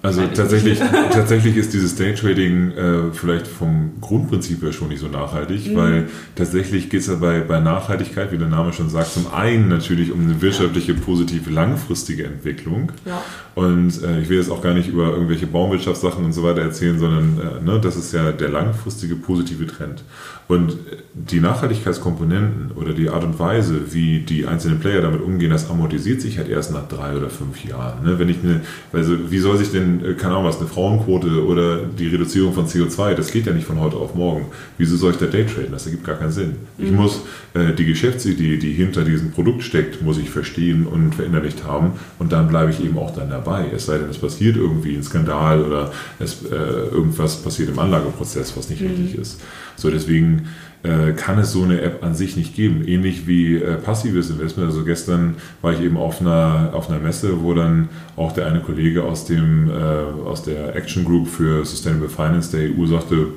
Also 0.04 0.28
tatsächlich, 0.28 0.80
tatsächlich 1.12 1.56
ist 1.56 1.74
dieses 1.74 1.96
Daytrading 1.96 2.72
äh, 2.72 3.12
vielleicht 3.14 3.48
vom 3.48 3.94
Grundprinzip 4.02 4.62
her 4.62 4.74
schon 4.74 4.90
nicht 4.90 5.00
so 5.00 5.08
nachhaltig, 5.08 5.72
mhm. 5.72 5.78
weil 5.78 6.10
tatsächlich 6.36 6.90
geht 6.90 7.00
es 7.00 7.08
ja 7.08 7.16
bei, 7.16 7.40
bei 7.40 7.62
Nachhaltigkeit, 7.62 8.34
wie 8.34 8.38
der 8.38 8.50
Name 8.50 8.74
schon 8.74 8.90
sagt, 8.90 9.14
zum 9.14 9.34
einen 9.34 9.70
natürlich 9.70 10.12
um 10.12 10.26
eine 10.26 10.42
wirtschaftliche, 10.42 10.94
positive, 10.94 11.50
langfristige 11.50 12.26
Entwicklung. 12.26 12.92
Ja. 13.06 13.22
Und 13.56 14.02
äh, 14.04 14.20
ich 14.22 14.30
will 14.30 14.38
jetzt 14.38 14.50
auch 14.50 14.62
gar 14.62 14.74
nicht 14.74 14.90
über 14.90 15.12
irgendwelche 15.12 15.46
Baumwirtschaftssachen 15.46 16.26
und 16.26 16.34
so 16.34 16.44
weiter 16.44 16.62
erzählen, 16.62 16.98
sondern 16.98 17.40
äh, 17.40 17.64
ne, 17.64 17.80
das 17.80 17.96
ist 17.96 18.12
ja 18.12 18.32
der 18.32 18.50
langfristige, 18.50 19.16
positive 19.16 19.68
Trend. 19.68 20.04
Und 20.48 20.78
die 21.14 21.40
Nachhaltigkeitskomponenten 21.40 22.72
oder 22.76 22.94
die 22.94 23.10
Art 23.10 23.24
und 23.24 23.40
Weise, 23.40 23.94
wie 23.94 24.20
die 24.20 24.46
einzelnen 24.46 24.80
Player 24.80 25.02
damit 25.02 25.22
umgehen, 25.22 25.52
das 25.52 25.70
amortisiert 25.70 26.22
sich 26.22 26.38
halt 26.38 26.50
erst 26.50 26.74
nach 26.74 26.88
drei 26.88 27.16
oder 27.16 27.30
fünf 27.30 27.64
Jahren. 27.64 28.04
Ne? 28.04 28.20
Wenn 28.20 28.30
ich 28.30 28.38
eine, 28.44 28.62
also 28.92 29.32
wie 29.32 29.40
soll 29.40 29.58
sich 29.58 29.72
denn, 29.72 30.04
äh, 30.04 30.14
keine 30.14 30.34
Ahnung 30.34 30.46
was, 30.46 30.60
eine 30.60 30.68
Frauenquote 30.68 31.46
oder 31.46 31.78
die 31.78 32.08
Reduzierung 32.08 32.54
von 32.54 32.68
CO2, 32.68 33.14
das 33.14 33.32
geht 33.32 33.46
ja 33.46 33.54
nicht 33.54 33.68
von 33.68 33.80
heute 33.80 33.98
auf 33.98 34.16
morgen. 34.16 34.48
Wieso 34.78 34.98
soll 34.98 35.12
ich 35.12 35.18
da 35.18 35.28
Daytraden? 35.28 35.72
Das 35.72 35.86
ergibt 35.86 36.06
gar 36.06 36.16
keinen 36.16 36.32
Sinn. 36.32 36.56
Ich 36.78 36.90
mhm. 36.90 36.98
muss 36.98 37.22
äh, 37.54 37.74
die 37.74 37.86
Geschäftsidee, 37.86 38.58
die 38.58 38.74
hinter 38.74 39.04
diesem 39.04 39.32
Produkt 39.32 39.64
steckt, 39.64 40.02
muss 40.02 40.18
ich 40.18 40.30
verstehen 40.30 40.88
und 40.88 41.16
verinnerlicht 41.16 41.64
haben 41.64 41.94
und 42.20 42.32
dann 42.32 42.48
bleibe 42.48 42.72
ich 42.72 42.84
eben 42.84 42.98
auch 42.98 43.14
dann 43.14 43.30
dabei. 43.30 43.43
Es 43.74 43.86
sei 43.86 43.98
denn, 43.98 44.10
es 44.10 44.18
passiert 44.18 44.58
irgendwie 44.58 44.96
ein 44.96 45.04
Skandal 45.04 45.62
oder 45.64 45.92
es, 46.20 46.44
äh, 46.44 46.56
irgendwas 46.56 47.42
passiert 47.42 47.70
im 47.70 47.80
Anlageprozess, 47.80 48.56
was 48.58 48.70
nicht 48.70 48.82
mhm. 48.82 48.90
richtig 48.90 49.18
ist. 49.18 49.42
So, 49.76 49.90
deswegen 49.90 50.48
äh, 50.84 51.14
kann 51.14 51.40
es 51.40 51.52
so 51.52 51.64
eine 51.64 51.82
App 51.82 52.04
an 52.04 52.14
sich 52.14 52.36
nicht 52.36 52.56
geben. 52.56 52.86
Ähnlich 52.86 53.26
wie 53.28 53.56
äh, 53.56 53.76
passives 53.76 54.30
Investment. 54.30 54.68
Also 54.70 54.84
gestern 54.84 55.36
war 55.62 55.74
ich 55.74 55.82
eben 55.82 55.98
auf 55.98 56.22
einer, 56.22 56.72
auf 56.74 56.90
einer 56.90 57.00
Messe, 57.00 57.42
wo 57.42 57.54
dann 57.54 57.90
auch 58.16 58.34
der 58.34 58.48
eine 58.48 58.60
Kollege 58.60 59.04
aus, 59.04 59.26
dem, 59.26 59.70
äh, 59.70 59.74
aus 59.74 60.44
der 60.44 60.76
Action 60.76 61.06
Group 61.06 61.28
für 61.28 61.66
Sustainable 61.66 62.10
Finance 62.10 62.52
der 62.52 62.70
EU 62.78 62.86
sagte, 62.86 63.28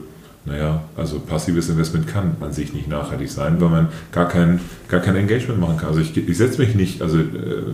naja, 0.46 0.84
also 0.96 1.18
passives 1.18 1.68
Investment 1.68 2.06
kann 2.06 2.36
an 2.40 2.52
sich 2.52 2.72
nicht 2.72 2.88
nachhaltig 2.88 3.28
sein, 3.28 3.60
weil 3.60 3.68
man 3.68 3.88
gar 4.12 4.28
kein, 4.28 4.60
gar 4.88 5.00
kein 5.00 5.16
Engagement 5.16 5.60
machen 5.60 5.76
kann. 5.76 5.88
Also 5.88 6.00
ich, 6.00 6.16
ich 6.16 6.36
setze 6.36 6.60
mich 6.60 6.76
nicht, 6.76 7.02
also 7.02 7.18
äh, 7.18 7.24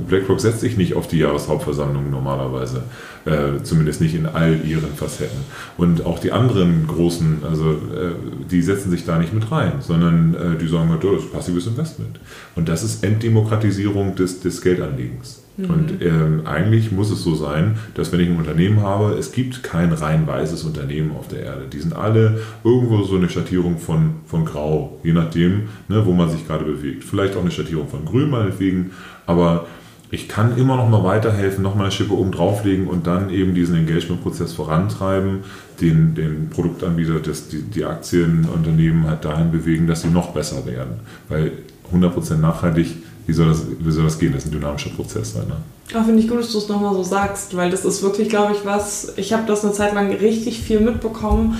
BlackRock 0.09 0.41
setzt 0.41 0.61
sich 0.61 0.79
nicht 0.79 0.95
auf 0.95 1.07
die 1.07 1.19
Jahreshauptversammlung 1.19 2.11
normalerweise, 2.11 2.85
äh, 3.27 3.63
zumindest 3.63 4.01
nicht 4.01 4.15
in 4.15 4.25
all 4.25 4.65
ihren 4.65 4.95
Facetten. 4.95 5.41
Und 5.77 6.07
auch 6.07 6.19
die 6.19 6.33
anderen 6.33 6.87
großen, 6.87 7.43
also 7.47 7.73
äh, 7.73 8.15
die 8.51 8.63
setzen 8.63 8.91
sich 8.91 9.05
da 9.05 9.19
nicht 9.19 9.35
mit 9.35 9.53
rein, 9.53 9.75
sondern 9.81 10.35
äh, 10.35 10.59
die 10.59 10.67
sagen, 10.67 10.99
das 10.99 11.25
ist 11.25 11.33
passives 11.33 11.67
Investment. 11.67 12.21
Und 12.57 12.71
das 12.71 12.83
ist 12.83 13.05
Entdemokratisierung 13.05 14.15
des, 14.15 14.41
des 14.41 14.63
Geldanlegens. 14.63 15.42
Mhm. 15.57 15.71
Und 15.71 16.03
ähm, 16.03 16.43
eigentlich 16.45 16.93
muss 16.93 17.11
es 17.11 17.23
so 17.23 17.35
sein, 17.35 17.77
dass 17.95 18.13
wenn 18.13 18.21
ich 18.21 18.29
ein 18.29 18.37
Unternehmen 18.37 18.81
habe, 18.81 19.13
es 19.19 19.33
gibt 19.33 19.63
kein 19.63 19.93
rein 19.93 20.27
weißes 20.27 20.65
Unternehmen 20.65 21.13
auf 21.13 21.29
der 21.29 21.41
Erde. 21.41 21.67
Die 21.71 21.79
sind 21.79 21.95
alle 21.95 22.41
irgendwo 22.65 23.03
so 23.03 23.17
eine 23.17 23.29
Schattierung 23.29 23.79
von, 23.79 24.15
von 24.27 24.45
Grau, 24.45 24.99
je 25.03 25.13
nachdem, 25.13 25.69
ne, 25.89 26.05
wo 26.07 26.13
man 26.13 26.31
sich 26.31 26.47
gerade 26.47 26.65
bewegt. 26.65 27.05
Vielleicht 27.05 27.37
auch 27.37 27.43
eine 27.43 27.51
Schattierung 27.51 27.89
von 27.89 28.05
Grün 28.05 28.31
meinetwegen, 28.31 28.93
aber 29.27 29.67
ich 30.13 30.29
kann 30.29 30.59
immer 30.59 30.77
noch 30.77 30.91
mal 30.91 31.05
weiterhelfen, 31.05 31.63
noch 31.63 31.75
mal 31.75 31.85
eine 31.85 31.93
Schippe 31.93 32.13
oben 32.13 32.33
drauflegen 32.33 32.87
und 32.87 33.07
dann 33.07 33.31
eben 33.31 33.55
diesen 33.55 33.77
Engagement-Prozess 33.77 34.53
vorantreiben, 34.53 35.39
den, 35.81 36.15
den 36.15 36.51
Produktanbieter, 36.51 37.19
das, 37.21 37.49
die, 37.49 37.63
die 37.63 37.87
Aktienunternehmen 37.87 39.07
halt 39.07 39.25
dahin 39.25 39.51
bewegen, 39.51 39.87
dass 39.87 40.03
sie 40.03 40.09
noch 40.09 40.35
besser 40.35 40.67
werden. 40.67 40.97
Weil 41.31 41.53
100% 41.95 42.37
nachhaltig 42.37 42.97
wie 43.27 43.33
soll 43.33 43.49
das, 43.49 43.63
wie 43.79 43.91
soll 43.91 44.05
das 44.05 44.19
gehen? 44.19 44.33
Das 44.33 44.45
ist 44.45 44.51
ein 44.51 44.59
dynamischer 44.59 44.91
Prozess 44.91 45.35
sein. 45.35 45.47
Ne? 45.49 45.57
Ja, 45.93 46.03
Finde 46.03 46.21
ich 46.21 46.29
gut, 46.29 46.41
dass 46.41 46.53
du 46.53 46.59
es 46.59 46.69
nochmal 46.69 46.95
so 46.95 47.03
sagst, 47.03 47.57
weil 47.57 47.71
das 47.71 47.85
ist 47.85 48.03
wirklich, 48.03 48.29
glaube 48.29 48.53
ich, 48.53 48.65
was, 48.65 49.13
ich 49.17 49.33
habe 49.33 49.45
das 49.47 49.65
eine 49.65 49.73
Zeit 49.73 49.95
lang 49.95 50.11
richtig 50.11 50.61
viel 50.61 50.81
mitbekommen 50.81 51.57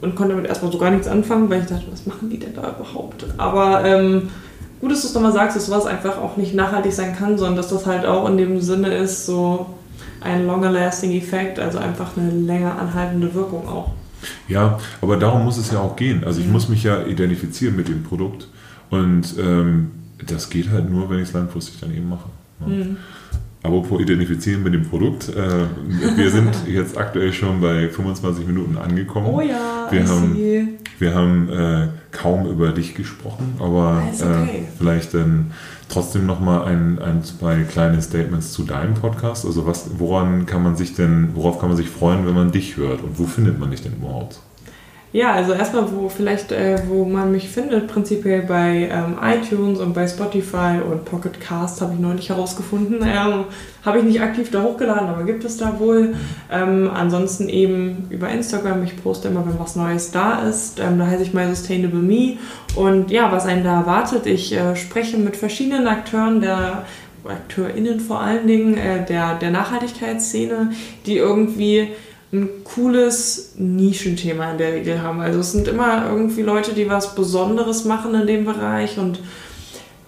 und 0.00 0.16
konnte 0.16 0.34
damit 0.34 0.48
erstmal 0.48 0.72
so 0.72 0.78
gar 0.78 0.90
nichts 0.90 1.06
anfangen, 1.06 1.48
weil 1.48 1.60
ich 1.60 1.66
dachte, 1.66 1.86
was 1.90 2.06
machen 2.06 2.28
die 2.28 2.38
denn 2.38 2.54
da 2.54 2.74
überhaupt? 2.76 3.24
Aber 3.38 3.84
ähm, 3.84 4.28
gut, 4.80 4.90
dass 4.90 5.02
du 5.02 5.08
es 5.08 5.14
nochmal 5.14 5.32
sagst, 5.32 5.56
dass 5.56 5.66
sowas 5.66 5.86
einfach 5.86 6.18
auch 6.18 6.36
nicht 6.36 6.54
nachhaltig 6.54 6.92
sein 6.92 7.16
kann, 7.16 7.38
sondern 7.38 7.56
dass 7.56 7.68
das 7.68 7.86
halt 7.86 8.04
auch 8.04 8.28
in 8.28 8.36
dem 8.36 8.60
Sinne 8.60 8.94
ist, 8.96 9.26
so 9.26 9.66
ein 10.20 10.46
longer 10.46 10.70
lasting 10.70 11.12
Effekt, 11.12 11.58
also 11.58 11.78
einfach 11.78 12.16
eine 12.16 12.30
länger 12.30 12.78
anhaltende 12.78 13.32
Wirkung 13.34 13.68
auch. 13.68 13.92
Ja, 14.48 14.78
aber 15.00 15.16
darum 15.16 15.44
muss 15.44 15.56
es 15.56 15.70
ja 15.72 15.80
auch 15.80 15.96
gehen. 15.96 16.24
Also 16.24 16.40
ich 16.40 16.46
mhm. 16.46 16.52
muss 16.52 16.68
mich 16.68 16.82
ja 16.82 17.04
identifizieren 17.04 17.76
mit 17.76 17.88
dem 17.88 18.02
Produkt 18.02 18.48
und 18.90 19.34
ähm, 19.38 19.90
das 20.26 20.50
geht 20.50 20.70
halt 20.70 20.90
nur, 20.90 21.10
wenn 21.10 21.18
ich 21.18 21.28
es 21.28 21.32
langfristig 21.32 21.80
dann 21.80 21.94
eben 21.94 22.08
mache. 22.08 22.28
Ne? 22.60 22.74
Mhm. 22.74 22.96
Apropos 23.64 24.00
identifizieren 24.00 24.64
mit 24.64 24.74
dem 24.74 24.82
Produkt. 24.82 25.28
Äh, 25.28 26.16
wir 26.16 26.30
sind 26.30 26.50
jetzt 26.66 26.98
aktuell 26.98 27.32
schon 27.32 27.60
bei 27.60 27.88
25 27.88 28.46
Minuten 28.46 28.76
angekommen. 28.76 29.28
Oh 29.28 29.40
ja, 29.40 29.86
wir 29.88 30.08
haben, 30.08 30.78
wir 30.98 31.14
haben 31.14 31.48
äh, 31.48 31.88
kaum 32.10 32.46
über 32.46 32.72
dich 32.72 32.96
gesprochen, 32.96 33.54
aber 33.60 34.02
okay. 34.12 34.58
äh, 34.58 34.62
vielleicht 34.76 35.14
dann 35.14 35.52
trotzdem 35.88 36.26
nochmal 36.26 36.64
ein, 36.64 36.98
ein, 36.98 37.22
zwei 37.22 37.62
kleine 37.62 38.02
Statements 38.02 38.52
zu 38.52 38.64
deinem 38.64 38.94
Podcast. 38.94 39.46
Also 39.46 39.64
was, 39.64 39.90
woran 39.98 40.46
kann 40.46 40.64
man 40.64 40.74
sich 40.74 40.94
denn, 40.94 41.30
worauf 41.34 41.60
kann 41.60 41.68
man 41.68 41.76
sich 41.76 41.88
freuen, 41.88 42.26
wenn 42.26 42.34
man 42.34 42.50
dich 42.50 42.76
hört 42.76 43.02
und 43.02 43.18
wo 43.18 43.26
findet 43.26 43.60
man 43.60 43.70
dich 43.70 43.82
denn 43.82 43.92
überhaupt? 43.92 44.40
Ja, 45.12 45.32
also 45.32 45.52
erstmal, 45.52 45.92
wo 45.92 46.08
vielleicht, 46.08 46.52
äh, 46.52 46.78
wo 46.88 47.04
man 47.04 47.32
mich 47.32 47.50
findet, 47.50 47.86
prinzipiell 47.86 48.42
bei 48.42 48.88
ähm, 48.90 49.18
iTunes 49.22 49.78
und 49.78 49.92
bei 49.92 50.08
Spotify 50.08 50.80
und 50.90 51.04
Pocket 51.04 51.38
Cast 51.38 51.82
habe 51.82 51.92
ich 51.92 52.00
neulich 52.00 52.28
herausgefunden. 52.28 53.00
Ähm, 53.12 53.44
habe 53.84 53.98
ich 53.98 54.04
nicht 54.04 54.22
aktiv 54.22 54.50
da 54.50 54.62
hochgeladen, 54.62 55.08
aber 55.08 55.24
gibt 55.24 55.44
es 55.44 55.58
da 55.58 55.78
wohl. 55.78 56.14
Ähm, 56.50 56.90
ansonsten 56.92 57.48
eben 57.48 58.06
über 58.10 58.28
Instagram. 58.28 58.82
Ich 58.84 59.02
poste 59.02 59.28
immer, 59.28 59.44
wenn 59.46 59.58
was 59.58 59.76
Neues 59.76 60.12
da 60.12 60.48
ist. 60.48 60.80
Ähm, 60.80 60.98
da 60.98 61.06
heiße 61.06 61.24
ich 61.24 61.34
My 61.34 61.46
Sustainable 61.48 62.00
Me. 62.00 62.38
Und 62.74 63.10
ja, 63.10 63.30
was 63.32 63.44
einen 63.44 63.64
da 63.64 63.80
erwartet, 63.80 64.26
ich 64.26 64.54
äh, 64.54 64.76
spreche 64.76 65.18
mit 65.18 65.36
verschiedenen 65.36 65.86
Akteuren 65.88 66.40
der 66.40 66.84
AkteurInnen 67.24 68.00
vor 68.00 68.20
allen 68.20 68.46
Dingen 68.46 68.76
äh, 68.76 69.04
der, 69.04 69.34
der 69.34 69.50
Nachhaltigkeitsszene, 69.50 70.72
die 71.06 71.18
irgendwie 71.18 71.88
ein 72.32 72.48
cooles 72.64 73.52
Nischenthema 73.56 74.52
in 74.52 74.58
der 74.58 74.72
Regel 74.72 75.02
haben. 75.02 75.20
Also 75.20 75.40
es 75.40 75.52
sind 75.52 75.68
immer 75.68 76.08
irgendwie 76.08 76.42
Leute, 76.42 76.72
die 76.72 76.88
was 76.88 77.14
Besonderes 77.14 77.84
machen 77.84 78.14
in 78.14 78.26
dem 78.26 78.44
Bereich 78.44 78.98
und 78.98 79.20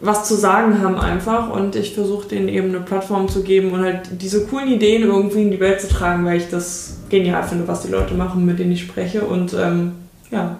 was 0.01 0.27
zu 0.27 0.35
sagen 0.35 0.83
haben 0.83 0.99
einfach 0.99 1.51
und 1.51 1.77
ich 1.77 1.95
versuche 1.95 2.29
denen 2.29 2.49
eben 2.49 2.69
eine 2.69 2.81
Plattform 2.81 3.29
zu 3.29 3.43
geben 3.43 3.73
und 3.73 3.83
halt 3.83 4.23
diese 4.23 4.47
coolen 4.47 4.69
Ideen 4.69 5.03
irgendwie 5.03 5.43
in 5.43 5.51
die 5.51 5.61
Welt 5.61 5.81
zu 5.81 5.89
tragen, 5.89 6.25
weil 6.25 6.39
ich 6.39 6.51
das 6.51 6.99
genial 7.09 7.43
finde, 7.43 7.69
was 7.69 7.83
die 7.83 7.89
Leute 7.89 8.15
machen, 8.15 8.45
mit 8.45 8.59
denen 8.59 8.73
ich 8.73 8.83
spreche 8.83 9.23
und 9.23 9.55
ähm, 9.55 9.93
ja, 10.31 10.57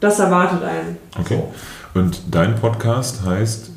das 0.00 0.18
erwartet 0.18 0.62
einen. 0.62 0.96
Okay. 1.20 1.42
Und 1.94 2.22
dein 2.30 2.56
Podcast 2.56 3.24
heißt 3.24 3.70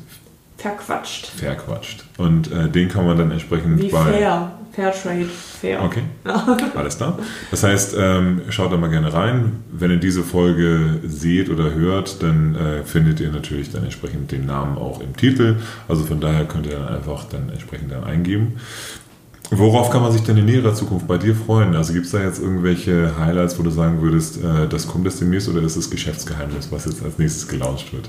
Verquatscht. 0.56 1.26
Verquatscht. 1.26 2.04
Und 2.16 2.50
äh, 2.50 2.68
den 2.68 2.88
kann 2.88 3.06
man 3.06 3.16
dann 3.16 3.30
entsprechend 3.30 3.80
Wie 3.80 3.88
bei. 3.88 4.02
Fair. 4.02 4.57
Fairtrade, 4.78 5.24
fair. 5.24 5.82
Okay, 5.82 6.02
alles 6.76 6.98
klar. 6.98 7.18
Das 7.50 7.64
heißt, 7.64 7.96
ähm, 7.98 8.42
schaut 8.50 8.70
da 8.70 8.76
mal 8.76 8.88
gerne 8.88 9.12
rein. 9.12 9.64
Wenn 9.72 9.90
ihr 9.90 9.96
diese 9.96 10.22
Folge 10.22 11.00
seht 11.04 11.50
oder 11.50 11.74
hört, 11.74 12.22
dann 12.22 12.54
äh, 12.54 12.84
findet 12.84 13.18
ihr 13.18 13.32
natürlich 13.32 13.72
dann 13.72 13.82
entsprechend 13.82 14.30
den 14.30 14.46
Namen 14.46 14.78
auch 14.78 15.00
im 15.00 15.16
Titel. 15.16 15.56
Also 15.88 16.04
von 16.04 16.20
daher 16.20 16.44
könnt 16.44 16.66
ihr 16.66 16.78
dann 16.78 16.86
einfach 16.86 17.24
dann 17.24 17.50
entsprechend 17.50 17.90
dann 17.90 18.04
eingeben. 18.04 18.52
Worauf 19.50 19.90
kann 19.90 20.00
man 20.00 20.12
sich 20.12 20.22
denn 20.22 20.36
in 20.36 20.44
näherer 20.44 20.74
Zukunft 20.74 21.08
bei 21.08 21.18
dir 21.18 21.34
freuen? 21.34 21.74
Also 21.74 21.92
gibt 21.92 22.06
es 22.06 22.12
da 22.12 22.22
jetzt 22.22 22.40
irgendwelche 22.40 23.18
Highlights, 23.18 23.58
wo 23.58 23.64
du 23.64 23.70
sagen 23.70 24.00
würdest, 24.00 24.36
äh, 24.44 24.68
das 24.68 24.86
kommt 24.86 25.06
jetzt 25.06 25.20
demnächst 25.20 25.48
oder 25.48 25.60
ist 25.60 25.76
das 25.76 25.90
Geschäftsgeheimnis, 25.90 26.70
was 26.70 26.84
jetzt 26.84 27.02
als 27.02 27.18
nächstes 27.18 27.48
gelauncht 27.48 27.92
wird? 27.92 28.08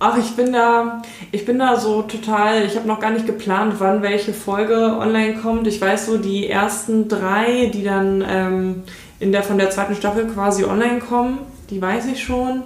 Ach, 0.00 0.16
ich 0.16 0.36
bin 0.36 0.52
da, 0.52 1.02
ich 1.32 1.44
bin 1.44 1.58
da 1.58 1.76
so 1.76 2.02
total, 2.02 2.64
ich 2.64 2.76
habe 2.76 2.86
noch 2.86 3.00
gar 3.00 3.10
nicht 3.10 3.26
geplant, 3.26 3.74
wann 3.78 4.00
welche 4.02 4.32
Folge 4.32 4.96
online 4.98 5.34
kommt. 5.34 5.66
Ich 5.66 5.80
weiß 5.80 6.06
so, 6.06 6.18
die 6.18 6.48
ersten 6.48 7.08
drei, 7.08 7.66
die 7.72 7.82
dann 7.82 8.24
ähm, 8.28 8.82
in 9.18 9.32
der 9.32 9.42
von 9.42 9.58
der 9.58 9.70
zweiten 9.70 9.96
Staffel 9.96 10.26
quasi 10.26 10.64
online 10.64 11.00
kommen, 11.00 11.38
die 11.70 11.82
weiß 11.82 12.06
ich 12.06 12.22
schon. 12.22 12.62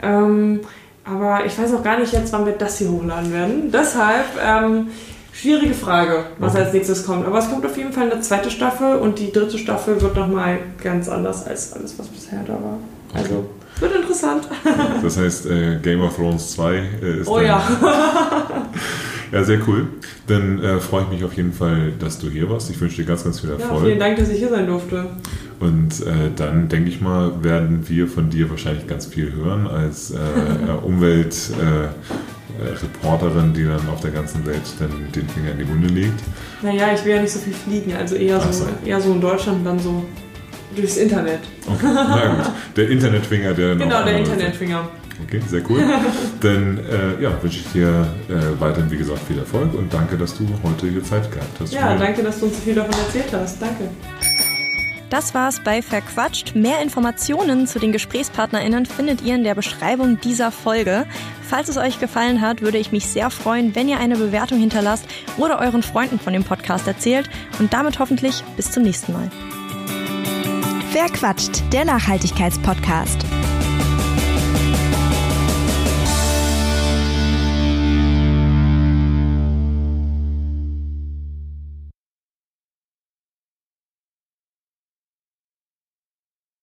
Ähm, 0.00 0.60
aber 1.04 1.44
ich 1.44 1.58
weiß 1.58 1.74
auch 1.74 1.82
gar 1.82 1.98
nicht 1.98 2.12
jetzt, 2.12 2.32
wann 2.32 2.46
wir 2.46 2.52
das 2.52 2.78
hier 2.78 2.90
hochladen 2.90 3.32
werden. 3.32 3.72
Deshalb, 3.72 4.26
ähm, 4.44 4.88
schwierige 5.32 5.74
Frage, 5.74 6.26
was 6.38 6.54
okay. 6.54 6.64
als 6.64 6.72
nächstes 6.72 7.04
kommt. 7.04 7.26
Aber 7.26 7.38
es 7.38 7.50
kommt 7.50 7.66
auf 7.66 7.76
jeden 7.76 7.92
Fall 7.92 8.10
eine 8.10 8.20
zweite 8.20 8.50
Staffel 8.50 8.96
und 8.96 9.18
die 9.18 9.32
dritte 9.32 9.58
Staffel 9.58 10.00
wird 10.00 10.14
nochmal 10.14 10.58
ganz 10.82 11.08
anders 11.08 11.46
als 11.46 11.72
alles, 11.72 11.98
was 11.98 12.06
bisher 12.08 12.42
da 12.46 12.54
war. 12.54 12.78
Also 13.12 13.46
wird 13.80 13.94
interessant. 13.94 14.48
Das 15.02 15.18
heißt, 15.18 15.46
äh, 15.46 15.78
Game 15.82 16.00
of 16.00 16.16
Thrones 16.16 16.52
2 16.52 16.74
äh, 16.74 17.20
ist. 17.20 17.28
Oh 17.28 17.40
ja. 17.40 17.62
ja, 19.32 19.44
sehr 19.44 19.58
cool. 19.68 19.88
Dann 20.26 20.62
äh, 20.62 20.80
freue 20.80 21.04
ich 21.04 21.10
mich 21.10 21.24
auf 21.24 21.34
jeden 21.34 21.52
Fall, 21.52 21.92
dass 21.98 22.18
du 22.18 22.28
hier 22.28 22.50
warst. 22.50 22.70
Ich 22.70 22.80
wünsche 22.80 22.96
dir 22.96 23.04
ganz, 23.04 23.22
ganz 23.24 23.40
viel 23.40 23.50
Erfolg. 23.50 23.80
Ja, 23.80 23.86
vielen 23.86 23.98
Dank, 23.98 24.16
dass 24.16 24.28
ich 24.28 24.38
hier 24.38 24.48
sein 24.48 24.66
durfte. 24.66 25.06
Und 25.60 26.00
äh, 26.02 26.30
dann 26.34 26.68
denke 26.68 26.90
ich 26.90 27.00
mal, 27.00 27.42
werden 27.42 27.88
wir 27.88 28.08
von 28.08 28.28
dir 28.30 28.50
wahrscheinlich 28.50 28.86
ganz 28.86 29.06
viel 29.06 29.32
hören 29.32 29.66
als 29.66 30.10
äh, 30.10 30.16
Umweltreporterin, 30.82 33.54
die 33.54 33.64
dann 33.64 33.88
auf 33.88 34.00
der 34.00 34.10
ganzen 34.10 34.44
Welt 34.46 34.62
dann 34.78 34.90
den 35.14 35.28
Finger 35.28 35.52
in 35.52 35.58
die 35.58 35.68
Wunde 35.68 35.88
legt. 35.88 36.20
Naja, 36.62 36.88
ich 36.94 37.04
will 37.04 37.14
ja 37.14 37.22
nicht 37.22 37.32
so 37.32 37.38
viel 37.38 37.54
fliegen, 37.54 37.94
also 37.94 38.16
eher 38.16 38.40
so, 38.40 38.52
so. 38.52 38.66
eher 38.84 39.00
so 39.00 39.12
in 39.12 39.20
Deutschland 39.20 39.64
dann 39.66 39.78
so 39.78 40.04
Durchs 40.76 40.96
Internet. 40.96 41.40
Okay, 41.66 41.86
na 41.92 42.36
gut. 42.36 42.52
Der 42.76 42.90
Internetfinger, 42.90 43.54
der 43.54 43.76
Genau, 43.76 44.04
der 44.04 44.18
Internetfinger. 44.18 44.88
Okay, 45.24 45.40
sehr 45.48 45.62
cool. 45.68 45.82
Dann 46.40 46.78
äh, 46.78 47.22
ja, 47.22 47.42
wünsche 47.42 47.60
ich 47.60 47.72
dir 47.72 48.06
äh, 48.28 48.60
weiterhin, 48.60 48.90
wie 48.90 48.98
gesagt, 48.98 49.20
viel 49.26 49.38
Erfolg 49.38 49.72
und 49.74 49.92
danke, 49.92 50.16
dass 50.16 50.36
du 50.36 50.46
heute 50.62 50.88
hier 50.88 51.02
Zeit 51.02 51.30
gehabt 51.32 51.58
hast. 51.58 51.72
Ja, 51.72 51.96
danke, 51.96 52.22
dass 52.22 52.38
du 52.38 52.46
uns 52.46 52.56
so 52.56 52.62
viel 52.62 52.74
davon 52.74 52.92
erzählt 52.92 53.32
hast. 53.32 53.60
Danke. 53.60 53.88
Das 55.08 55.34
war's 55.34 55.60
bei 55.62 55.82
Verquatscht. 55.82 56.56
Mehr 56.56 56.82
Informationen 56.82 57.66
zu 57.68 57.78
den 57.78 57.92
GesprächspartnerInnen 57.92 58.86
findet 58.86 59.22
ihr 59.22 59.36
in 59.36 59.44
der 59.44 59.54
Beschreibung 59.54 60.20
dieser 60.20 60.50
Folge. 60.50 61.06
Falls 61.42 61.68
es 61.68 61.76
euch 61.76 62.00
gefallen 62.00 62.40
hat, 62.40 62.60
würde 62.60 62.78
ich 62.78 62.90
mich 62.90 63.06
sehr 63.06 63.30
freuen, 63.30 63.76
wenn 63.76 63.88
ihr 63.88 64.00
eine 64.00 64.16
Bewertung 64.16 64.58
hinterlasst 64.58 65.06
oder 65.36 65.60
euren 65.60 65.84
Freunden 65.84 66.18
von 66.18 66.32
dem 66.32 66.42
Podcast 66.42 66.88
erzählt. 66.88 67.30
Und 67.60 67.72
damit 67.72 68.00
hoffentlich 68.00 68.42
bis 68.56 68.72
zum 68.72 68.82
nächsten 68.82 69.12
Mal. 69.12 69.30
Wer 70.98 71.10
quatscht? 71.10 71.62
Der 71.74 71.84
Nachhaltigkeitspodcast. 71.84 73.26